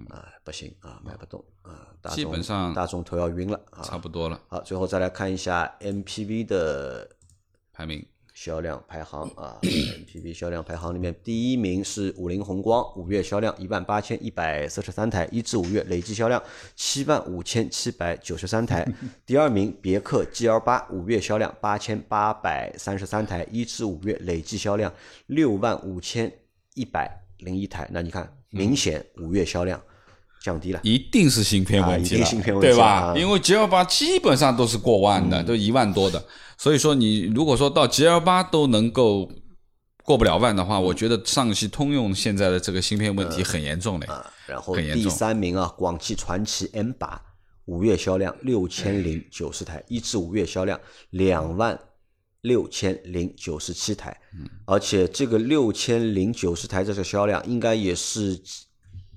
[0.10, 3.82] 啊，不行啊，卖不动啊，大众基本上大众头要晕了啊。
[3.82, 7.10] 差不多了，好，最后再来看一下 MPV 的
[7.72, 8.06] 排名
[8.36, 16.44] 销量排行啊，MPV 销量排行里面第一名是五菱宏光，五月销量一万八千一百四十三台，一至五月累计销量
[16.76, 18.86] 七万五千七百九十三台。
[19.26, 24.94] 第二名别克 GL 八，五月销量八千八百三十三台，一至五月累计销量
[25.28, 26.30] 六万五千
[26.74, 27.88] 一百零一台。
[27.90, 29.82] 那你看，明显五月销量
[30.42, 30.82] 降低了。
[30.84, 33.14] 一定是芯片问题了，啊一定芯片问题对吧？
[33.14, 36.22] 啊因为 G L 八基本上都是过万的，都一万多的，
[36.58, 39.32] 所以说你如果说到 G L 八都能够
[40.04, 44.06] 过不了万的话，我觉得上汽通用现在的这个芯片问题很严重嘞。
[44.08, 47.22] 啊，然后第三名啊，广汽传祺 M 八，
[47.66, 50.80] 五月销量六千零九十台，一至五月销量
[51.10, 51.80] 两万
[52.42, 54.16] 六千零九十七台，
[54.66, 58.40] 而且这个六千零九十台这个销量，应该也是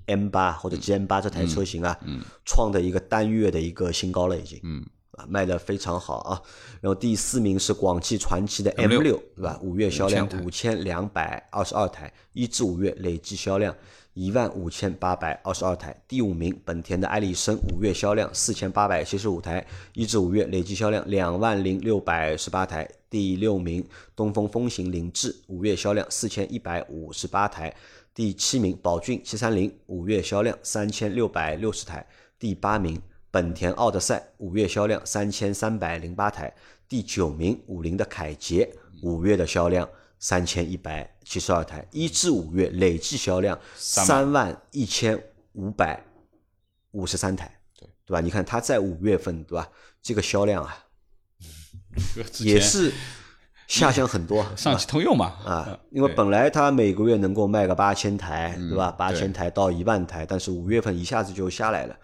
[0.07, 1.95] M 八或者 GM 八这台车型啊，
[2.43, 4.83] 创的一个单月的一个新高了，已经，嗯
[5.19, 6.41] 啊，卖的非常好啊。
[6.79, 9.59] 然后第四名是广汽传祺的 M M6 六，对吧？
[9.61, 13.75] 五月销量5000台五千两百二十二台，一至五月累计销量
[14.13, 15.95] 一万五千八百二十二台。
[16.07, 22.89] 第五名，本田的艾力绅，五月销量四千八百七十五台，一至五月累计销量两万零六百十八台。
[23.09, 23.83] 第六名，
[24.15, 27.75] 东风风行凌志，五月销量四千一百五十八台。
[28.13, 32.05] 第七名，宝骏七三零，五月销量三千六百六十台。
[32.37, 33.01] 第八名，
[33.31, 36.53] 本田奥德赛，五月销量三千三百零八台。
[36.87, 38.67] 第九名，五菱的凯捷，
[39.03, 45.21] 五月的销量三千一百七十二台，一至五月累计销量三万一千
[45.53, 46.03] 五百
[46.91, 48.21] 五十三台，对对吧？
[48.21, 49.69] 你看它在五月份，对吧？
[50.01, 50.85] 这个销量啊，
[52.39, 52.91] 也是
[53.67, 58.89] 下降很多， 上汽通用嘛，啊，因为本来它每个月能够卖个八千台，对吧？
[58.91, 61.95] 八千台到一万台，但是五月份一下子就下来了。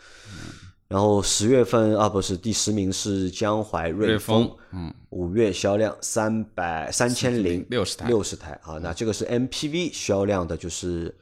[0.88, 11.14] 然后十月份啊，不是第十名是江淮瑞瑞风风，嗯，五月销量三百三千零六十台六十台啊，那这个是 MPV 销量的，就是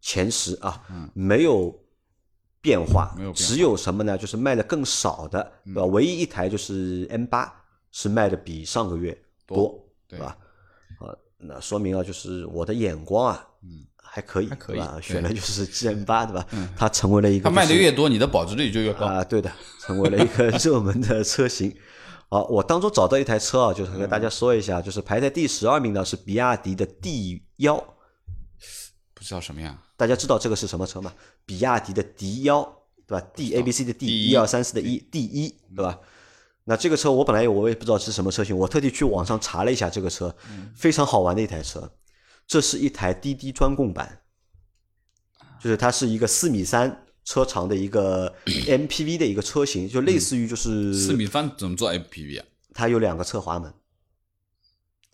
[0.00, 0.82] 前十啊，
[1.14, 1.72] 没有
[2.60, 4.18] 变化，没有变化只有什么呢？
[4.18, 5.84] 就是卖的更少的，对吧？
[5.84, 7.52] 唯一一台就是 M 八
[7.92, 9.16] 是卖的比上个月
[9.46, 10.36] 多，对吧？
[10.98, 14.92] 啊，那说明啊，就是我的眼光啊，嗯，还可以，还可以对吧？
[14.96, 16.46] 对选的就是 G M 八，对吧？
[16.76, 19.06] 它成为了一个它卖的越多，你的保值率就越高。
[19.06, 19.50] 啊，对的，
[19.80, 21.74] 成为了一个 热门的车型。
[22.28, 27.76] 好，我当中找到一台车啊，就是和大家说一下，就是排在第十二名的是比亚迪的 D 幺，
[29.14, 31.10] 不知道什么呀，大家知道这个是什么车吗？
[31.46, 32.62] 比亚迪的 D 幺，
[33.06, 35.98] 对吧？D A B C 的 D，D 一二三四的一，D 一，对吧？
[36.64, 40.34] 那这个车我本来我也不知道是什么车型，我特地去网上查了一下这个车，
[40.76, 41.90] 非常好玩的一台车。
[42.52, 44.20] 这是一台滴滴专供版，
[45.58, 52.44] 就是它是一个四米三车长的一个 MPV 的一个车型，就类似于就是四米三怎么做 MPV 啊？
[52.74, 53.72] 它有两个侧滑门，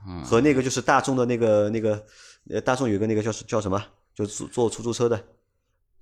[0.04, 2.04] 嗯，和那个就是大众的那个那个
[2.50, 3.80] 呃大众有个那个叫叫什么，
[4.16, 5.24] 就是坐坐出租车的。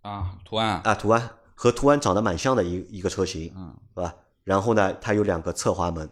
[0.01, 4.15] 啊，图案啊，啊，途安和途安长得蛮像的一一个车型，嗯，是吧？
[4.43, 6.09] 然后呢，它有两个侧滑门，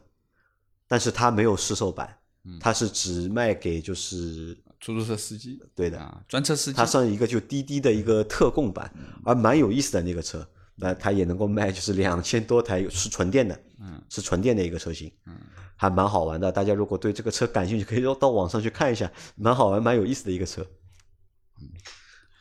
[0.86, 2.58] 但是它没有市售版，嗯。
[2.60, 4.54] 它是只卖给就是
[4.84, 8.92] 出租车司机，对的，啊，专车司机它，算一个就滴滴的一个特供版，
[9.24, 15.34] 而蛮有意思的那个车，那它也能够卖就是两千多台，是纯电的，嗯，是纯电的一个车型，嗯，
[15.74, 16.52] 还蛮好玩的。
[16.52, 20.66] 大家如果对这个车感兴趣，可以到网上去看一下，蛮好玩、蛮有意思的一个车。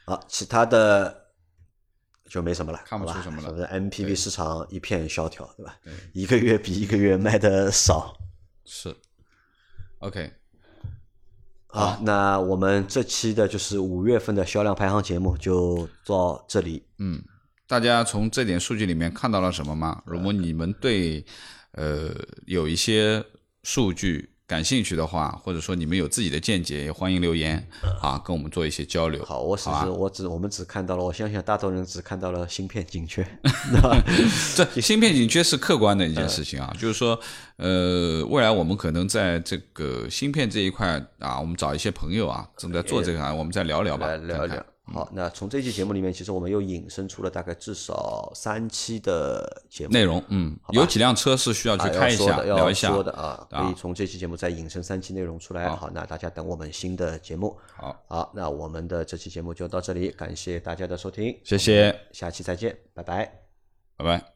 [0.06, 1.28] 好，其他的
[2.30, 5.80] 就没什么了，看不出什么了是 MPV 市场一片萧条，对吧？
[5.82, 8.14] 对一个月比一个月卖的少。
[8.66, 8.94] 是
[10.00, 10.30] ，OK，
[11.76, 16.84] 好，那我们这期的就是五月份的销量排行节目就到这里。
[17.00, 17.20] 嗯，
[17.66, 20.04] 大家从这点数据里面看到了什么吗？
[20.06, 21.26] 如果你们对
[21.72, 22.12] 呃
[22.46, 23.26] 有一些
[23.64, 27.66] 数据感兴趣的话，或者说你们有自己的见解，也欢迎留言
[28.02, 29.24] 啊，跟我们做一些交流。
[29.24, 33.26] 好，我只是我只我们只看到了，我相信大多人只看到了芯片紧缺，
[34.56, 37.20] 这芯片紧缺是客观的一嗯件事情啊，就是说，
[37.56, 44.66] 呃，未来我们可能在这个芯片这一块啊，我们找一些朋友啊，正在做这个啊，我们再聊聊吧，来聊聊。
[44.86, 55.70] 好，那从这期节目里面，其实我们又引申出了大概至少三期的节目内容，嗯，有几辆车是需要去啊开一下，聊一下说的啊，可以啊从这期节目再引申三期内容出来。
[55.70, 57.58] 好，那大家等我们新的节目。
[57.78, 63.32] 好，好，那我们的这期节目就到这里，感谢大家的收听，谢谢，下期再见，拜拜。
[63.96, 64.33] 拜拜。